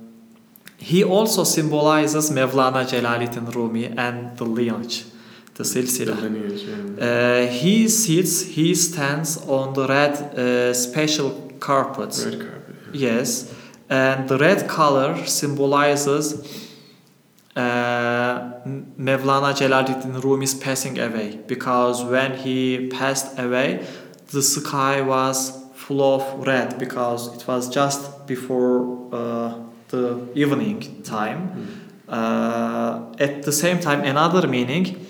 [0.77, 5.05] he also symbolizes Mevlana Jalaluddin Rumi and the lineage,
[5.53, 7.05] the The lineage, yeah.
[7.05, 12.19] Uh, he sits, he stands on the red uh, special carpet.
[12.25, 12.75] Red carpet.
[12.93, 13.11] yeah.
[13.17, 13.53] Yes,
[13.89, 16.70] and the red color symbolizes
[17.55, 18.39] uh,
[18.97, 23.85] Mevlana Jalaluddin Rumi's passing away because when he passed away,
[24.31, 29.53] the sky was full of red because it was just before uh,
[29.89, 31.41] the evening time.
[32.07, 35.05] Uh, at the same time, another meaning,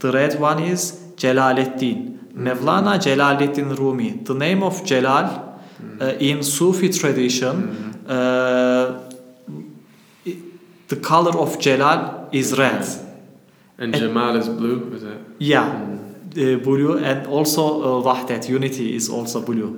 [0.00, 2.18] the red one is Jalaluddin.
[2.34, 4.10] Mevlana Jalaluddin Rumi.
[4.24, 5.58] The name of Jalal
[6.00, 9.03] uh, in Sufi tradition, uh, i-
[10.94, 12.84] the color of Jalal is red.
[13.78, 15.18] And And- Jamal is blue, is that?
[15.38, 19.70] Yeah, uh, blue, and also uh, Wahdat, unity is also blue.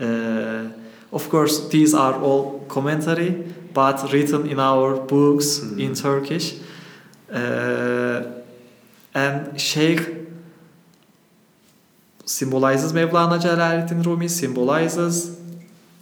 [0.00, 0.68] Uh,
[1.12, 3.30] of course, these are all commentary,
[3.74, 5.80] but written in our books Mhm.
[5.80, 6.54] in Turkish.
[7.32, 8.22] Uh,
[9.14, 10.00] and Sheikh
[12.24, 15.37] symbolizes Mevlana Celaleddin Rumi, symbolizes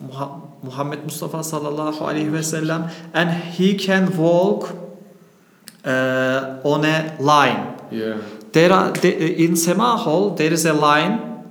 [0.01, 4.77] Muhammad Mustafa sallallahu alaihi wasallam, and he can walk
[5.85, 7.79] uh, on a line.
[7.91, 8.19] Yeah.
[8.53, 11.45] There are the, in Sema Hall there is a line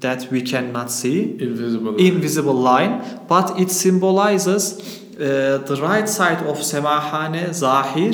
[0.00, 1.96] that we cannot see, Invisible.
[1.96, 4.80] invisible line, but it symbolizes
[5.16, 8.12] uh, the right side of Semahane Zahir,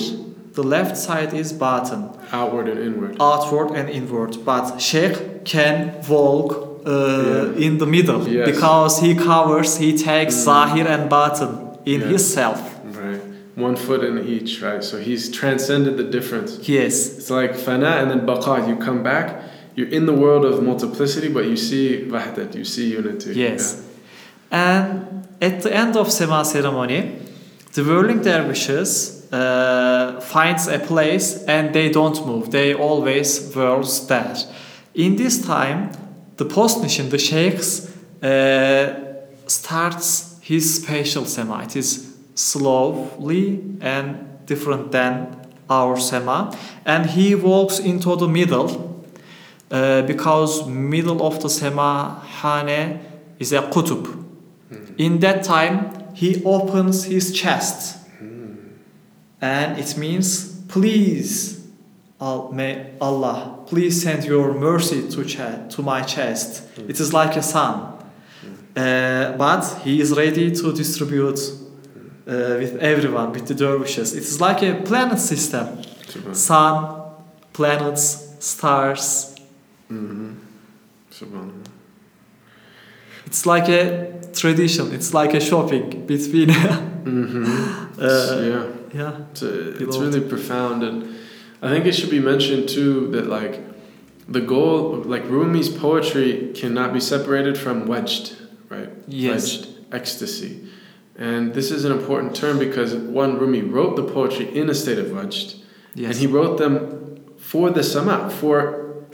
[0.54, 3.16] the left side is Batin, Outward and inward.
[3.20, 4.44] outward and inward.
[4.44, 6.90] But Sheikh can walk uh,
[7.56, 7.66] Yeah.
[7.66, 8.46] in the middle Yes.
[8.52, 10.44] because he covers, he takes Mm.
[10.44, 11.52] Zahir and Batin
[11.84, 12.08] in Yeah.
[12.08, 12.60] himself.
[13.02, 13.20] Right.
[13.56, 14.82] One foot in each, right?
[14.84, 16.50] So he's transcended the difference.
[16.68, 16.94] Yes.
[17.18, 18.68] It's like fana and then baqa.
[18.68, 19.26] You come back,
[19.76, 21.84] you're in the world of multiplicity, but you see
[22.14, 23.32] wahdat, you see unity.
[23.34, 23.62] Yes.
[24.50, 24.88] And
[25.40, 27.00] at the end of Sema ceremony,
[27.74, 28.90] the whirling dervishes
[29.32, 32.50] uh, finds a place and they don't move.
[32.50, 34.36] They always whirls there.
[34.94, 35.90] In this time,
[36.36, 37.90] the post neshin, the sheikhs,
[38.22, 38.94] uh,
[39.46, 41.62] starts his special Sema.
[41.62, 45.36] It is slowly and different than
[45.68, 46.56] our Sema.
[46.84, 49.04] And he walks into the middle
[49.70, 53.00] uh, because middle of the Sema Hane
[53.38, 54.24] is a kutub.
[54.98, 57.98] In that time, he opens his chest,
[59.40, 61.55] and it means, "Please,
[62.52, 67.42] May Allah, please send your mercy to cha- to my chest." It is like a
[67.42, 67.80] sun,
[68.76, 71.38] uh, but he is ready to distribute
[72.26, 74.14] uh, with everyone, with the dervishes.
[74.14, 75.66] It is like a planet system:
[76.08, 76.34] Subhan.
[76.34, 77.02] sun,
[77.52, 79.34] planets, stars.
[79.90, 80.32] Mm-hmm.
[83.26, 84.92] It's like a tradition.
[84.92, 86.50] It's like a shopping between.
[87.06, 88.00] Mm-hmm.
[88.00, 88.66] Uh, yeah.
[88.92, 89.18] yeah.
[89.30, 91.15] It's, a, it's really profound, and
[91.66, 93.60] I think it should be mentioned too that like
[94.28, 98.34] the goal, like Rumi's poetry, cannot be separated from wajd,
[98.68, 98.90] right?
[99.08, 99.56] Yes.
[99.58, 100.66] Wajd ecstasy,
[101.16, 104.98] and this is an important term because one Rumi wrote the poetry in a state
[104.98, 105.62] of wajd,
[105.94, 106.10] Yes.
[106.10, 109.04] and he wrote them for the sama, for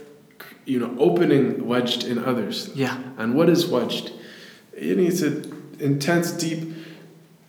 [0.65, 2.71] you know opening wajd in others.
[2.75, 2.97] yeah.
[3.17, 4.11] And what is wajd?
[4.75, 5.35] It is an
[5.79, 6.73] intense, deep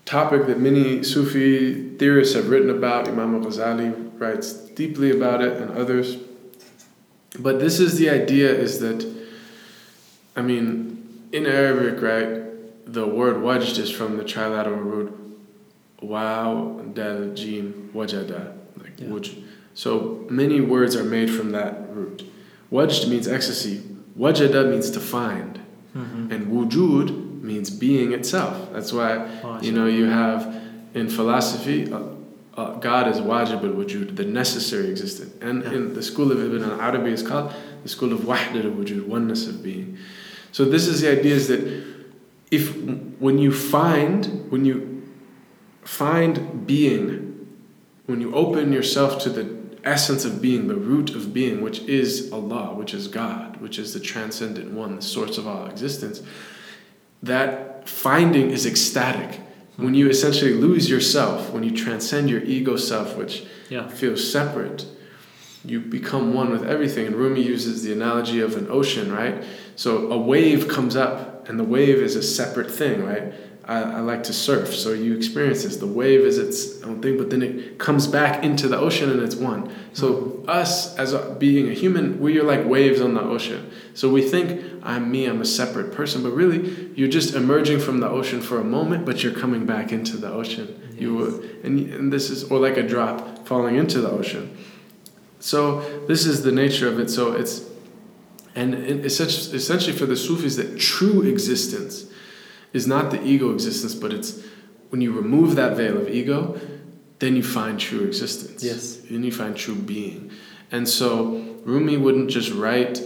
[0.05, 3.09] topic that many Sufi theorists have written about.
[3.09, 6.17] Imam al-Ghazali writes deeply about it, and others.
[7.39, 9.05] But this is the idea: is that,
[10.37, 12.43] I mean, in Arabic, right,
[12.87, 15.13] the word wajd is from the trilateral root
[16.03, 18.53] wow dal jim wajada,
[18.83, 19.09] like Yeah.
[19.09, 19.43] wuj.
[19.75, 22.25] So many words are made from that root.
[22.71, 23.81] Wajd means ecstasy.
[24.19, 25.59] Wajada means to find.
[25.97, 26.31] Mhm.
[26.31, 28.55] And wujud means being itself.
[28.73, 29.27] That's why,
[29.63, 30.47] you know, you have
[30.95, 31.91] in philosophy,
[32.57, 35.33] uh, God is wajib al wujud, the necessary existence.
[35.41, 35.73] And Yeah.
[35.73, 37.53] in the school of Ibn al Arabi is called
[37.83, 39.99] the school of wahdat al wujud, oneness of being.
[40.53, 41.61] So this is the idea is that
[42.51, 42.77] if
[43.19, 45.03] when you find, when you
[45.83, 47.49] find being,
[48.07, 52.33] when you open yourself to the essence of being, the root of being, which is
[52.33, 56.23] Allah, which is God, which is the transcendent one, the source of all existence,
[57.23, 59.41] that finding is ecstatic.
[59.77, 63.89] When you essentially lose yourself, when you transcend your ego self, which Yeah.
[63.89, 64.87] feels separate,
[65.65, 67.07] you become one with everything.
[67.07, 69.43] And Rumi uses the analogy of an ocean, right?
[69.77, 73.33] So a wave comes up, and the wave is a separate thing, right?
[73.67, 75.79] I, I like to surf, so you experience this.
[75.79, 79.23] The wave is its own thing, but then it comes back into the ocean and
[79.23, 79.75] it's one.
[79.95, 83.71] So, us as a, being a human, we are like waves on the ocean.
[83.95, 88.01] So, we think, I'm me, I'm a separate person, but really, you're just emerging from
[88.01, 90.95] the ocean for a moment, but you're coming back into the ocean.
[90.99, 91.29] You were,
[91.63, 94.59] and, and this is, or like a drop falling into the ocean.
[95.41, 97.09] So, this is the nature of it.
[97.09, 97.63] So, it's,
[98.55, 102.11] and it's such, essentially for the Sufis that true existence
[102.75, 104.43] is not the ego existence, but it's
[104.91, 106.61] when you remove that veil of ego,
[107.21, 108.63] then you find true existence.
[108.63, 108.97] Yes.
[109.09, 110.31] Then you find true being.
[110.71, 113.01] And so Rumi wouldn't just write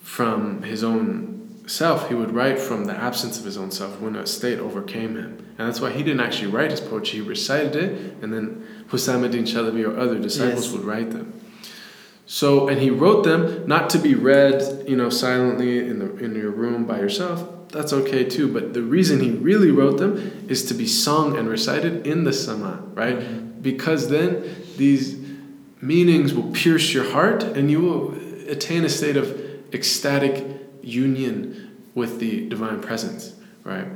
[0.00, 4.16] from his own self, he would write from the absence of his own self when
[4.16, 5.38] a state overcame him.
[5.58, 9.42] And that's why he didn't actually write his poetry, he recited it, and then Husamuddin
[9.42, 10.72] Chalabi or other disciples Yes.
[10.72, 11.32] would write them.
[12.32, 16.34] So, and he wrote them not to be read, you know, silently in the in
[16.34, 17.46] your room by yourself.
[17.68, 18.50] That's okay too.
[18.50, 22.32] But the reason he really wrote them is to be sung and recited in the
[22.32, 23.62] sama, right?
[23.62, 24.46] Because then
[24.78, 25.20] these
[25.82, 28.14] meanings will pierce your heart, and you will
[28.48, 29.28] attain a state of
[29.74, 30.42] ecstatic
[30.80, 33.88] union with the divine presence, right?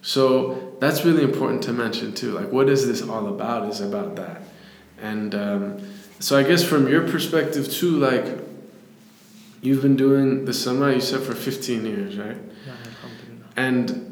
[0.00, 2.32] So that's really important to mention too.
[2.32, 3.68] Like, what is this all about?
[3.68, 4.44] Is about that,
[4.98, 5.82] and um,
[6.18, 8.38] so I guess from your perspective too, like
[9.60, 12.36] you've been doing the sama, you said for fifteen years, right?
[12.66, 12.74] Yeah.
[13.56, 14.08] And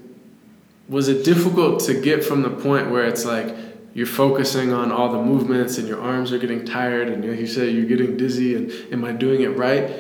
[0.89, 3.55] was it difficult to get from the point where it's like
[3.95, 7.71] you're focusing on all the movements and your arms are getting tired and you say
[7.71, 9.91] you're getting dizzy and am I doing it right?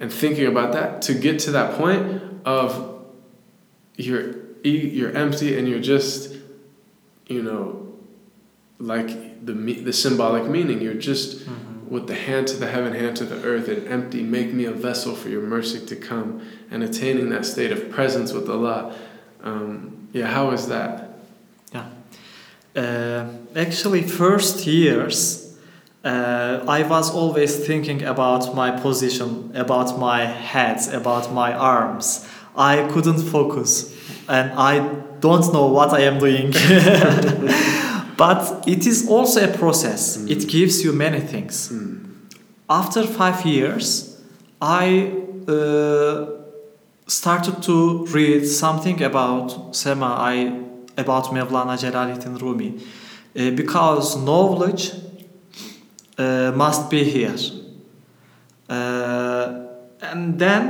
[0.00, 3.04] And thinking about that to get to that point of
[3.96, 6.36] you're you're empty and you're just
[7.26, 7.94] you know
[8.78, 9.10] like
[9.52, 11.46] the the symbolic meaning you're just
[11.90, 14.70] with the hand to the heaven, hand to the earth, and empty, make me a
[14.70, 16.40] vessel for your mercy to come,
[16.70, 18.94] and attaining that state of presence with Allah.
[19.42, 21.08] Um, yeah, how is that?
[22.76, 23.26] Uh,
[23.56, 25.58] actually, first years,
[26.04, 32.28] uh, I was always thinking about my position, about my head, about my arms.
[32.56, 33.92] I couldn't focus,
[34.28, 34.78] and I
[35.18, 36.52] don't know what I am doing.
[38.20, 40.18] but it is also a process.
[40.28, 41.72] It gives you many things.
[42.68, 44.20] After five years,
[44.60, 45.10] I
[45.48, 46.26] uh,
[47.06, 50.16] started to read something about Sema.
[50.18, 50.52] I
[50.98, 52.74] about Mevlana Jalaluddin Rumi
[53.32, 54.90] Uh, because knowledge
[56.18, 57.36] uh, must be here
[58.68, 59.66] Uh,
[60.02, 60.62] and then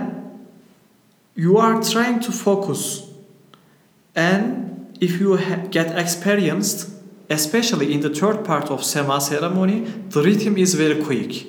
[1.34, 3.08] you are trying to focus
[4.14, 4.42] and
[5.00, 5.38] if you
[5.70, 6.99] get experienced
[7.30, 11.46] especially in the third part of sema ceremony the rhythm is very quick.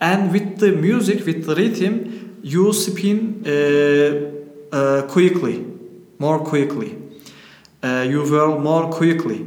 [0.00, 5.64] And with the music with the rhythm you spin uh, uh, quickly
[6.18, 6.98] more quickly.
[7.82, 9.46] Uh, you whirl more quickly.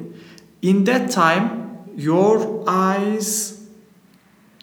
[0.61, 1.45] In that time
[1.95, 3.61] your eyes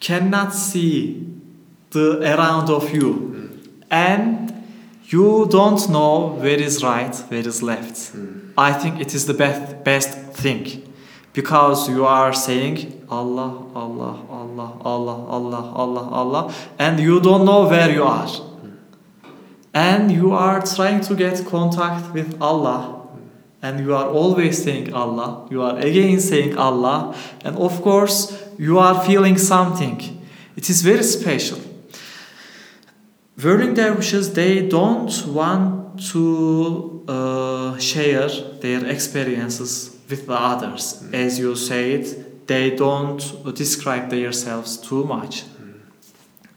[0.00, 1.26] cannot see
[1.90, 3.60] the around of you.
[3.90, 4.52] And
[5.04, 8.12] you don't know where is right where is left.
[8.58, 10.64] I think it is the best best thing
[11.32, 17.68] because you are saying allah allah allah allah allah allah allah and you don't know
[17.68, 18.28] where you are
[19.74, 23.02] and you are trying to get contact with allah
[23.62, 27.14] and you are always saying Allah, you are again saying Allah,
[27.44, 30.20] and of course, you are feeling something.
[30.56, 31.60] It is very special.
[33.40, 38.28] Whirling dervishes, they don't want to uh, share
[38.60, 41.02] their experiences with the others.
[41.12, 43.22] As you said, they don't
[43.54, 45.44] describe themselves too much.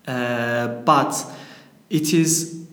[0.08, 1.26] Uh, but
[1.90, 2.66] it is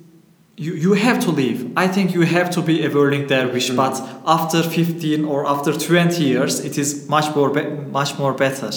[0.56, 1.72] you, you have to leave.
[1.76, 3.76] I think you have to be a whirling dervish, Mm.
[3.76, 3.94] but
[4.26, 8.70] after 15 or after 20 years, it is much more be- much more better.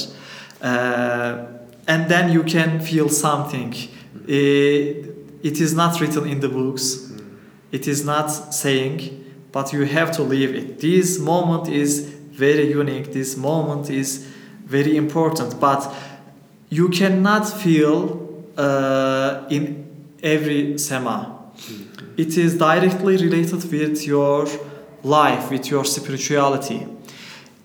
[0.61, 1.45] Uh,
[1.87, 3.73] and then you can feel something.
[4.27, 4.93] Eh,
[5.43, 7.11] it is not written in the books.
[7.71, 9.24] It is not saying,
[9.55, 10.81] but you have to live it.
[10.81, 13.13] This moment is very unique.
[13.13, 14.17] This moment is
[14.65, 15.95] very important, but
[16.69, 19.85] you cannot feel uh, in
[20.21, 21.39] every sema.
[22.17, 24.45] It is directly related with your
[25.03, 26.85] life, with your spirituality.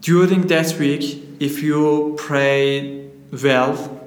[0.00, 1.04] During that week,
[1.40, 3.10] if you pray
[3.42, 4.00] well,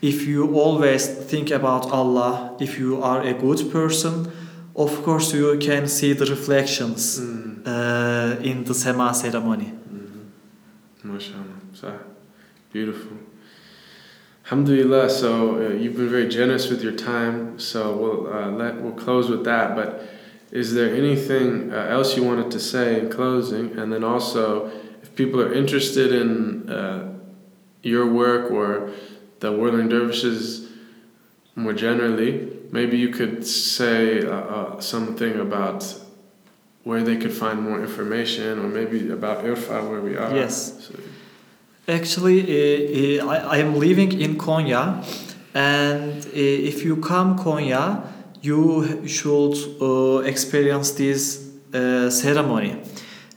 [0.00, 4.30] if you always think about Allah, if you are a good person,
[4.76, 9.72] of course you can see the reflections uh, in the Sema ceremony.
[11.04, 11.60] MashaAllah.
[11.74, 11.98] So,
[12.72, 13.18] beautiful.
[14.46, 15.08] Alhamdulillah.
[15.08, 17.58] So uh, you've been very generous with your time.
[17.58, 19.74] So we'll uh, let we'll close with that.
[19.74, 20.06] But
[20.50, 23.78] is there anything uh, else you wanted to say in closing?
[23.78, 24.70] And then also,
[25.02, 27.14] if people are interested in uh,
[27.82, 28.90] your work or
[29.40, 30.68] the Whirling Dervishes
[31.56, 35.84] more generally, maybe you could say uh, uh, something about
[36.84, 40.34] where they could find more information, or maybe about Irfa where we are.
[40.34, 40.86] Yes.
[40.86, 40.94] So,
[41.86, 42.40] Actually,
[43.20, 45.04] uh, uh, I, I am living in Konya,
[45.54, 48.06] and uh, if you come Konya,
[48.40, 52.80] you should uh, experience this uh, ceremony.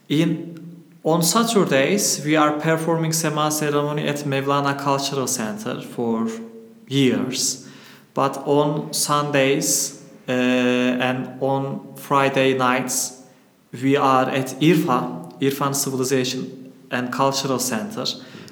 [0.09, 0.57] In
[1.03, 6.27] on Saturdays, we are performing Sema ceremony at Mevlana Cultural Center for
[6.87, 7.66] years.
[8.17, 13.21] But on Sundays uh, and on Friday nights,
[13.71, 18.05] we are at IRFA, Irfan Civilization and Cultural Center.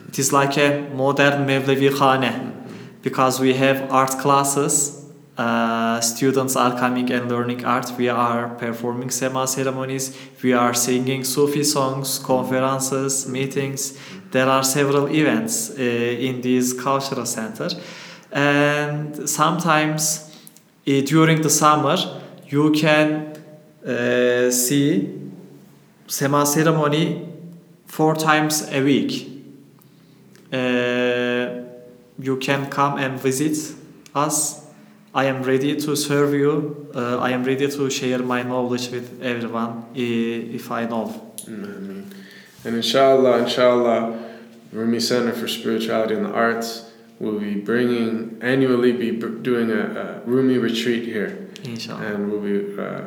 [0.07, 2.53] It is like a modern Mevlevi Khane
[3.01, 5.05] because we have art classes
[5.37, 7.91] uh, students are coming and learning art.
[7.97, 10.17] We are performing Sema ceremonies.
[10.41, 13.97] We are singing Sufi songs, conferences, meetings.
[14.31, 17.69] There are several events uh, in this cultural center.
[18.35, 20.29] And sometimes
[20.87, 21.97] uh, during the summer,
[22.47, 23.37] you can
[23.87, 25.09] uh, see
[26.07, 27.27] Sema ceremony
[27.87, 29.31] four times a week.
[30.53, 31.63] Uh,
[32.19, 33.57] you can come and visit
[34.13, 34.65] us
[35.15, 36.91] I am ready to serve you.
[36.93, 41.31] I am ready to share my knowledge with everyone if I know.
[41.47, 42.13] Amen.
[42.65, 44.19] And inshallah, inshallah,
[44.73, 46.84] Rumi Center for Spirituality and the Arts
[47.19, 51.47] will be bringing, annually be doing a, a Rumi retreat here.
[51.63, 52.05] Inshallah.
[52.05, 53.01] And we'll be uh,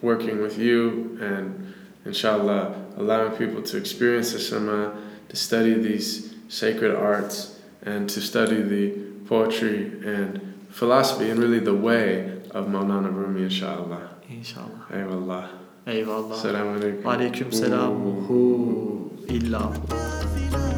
[0.00, 1.74] working with you and
[2.04, 4.96] inshallah allowing people to experience the Sama,
[5.28, 8.90] to study these sacred arts, and to study the
[9.26, 14.10] poetry and philosophy and really the way of Maulana Rumi, inshallah.
[14.28, 14.86] Inshallah.
[14.92, 15.48] Eyvallah.
[15.86, 16.36] Eyvallah.
[16.36, 17.02] Selamun Aleyküm.
[17.02, 18.26] Aleyküm selam.
[18.26, 20.69] Hu illa.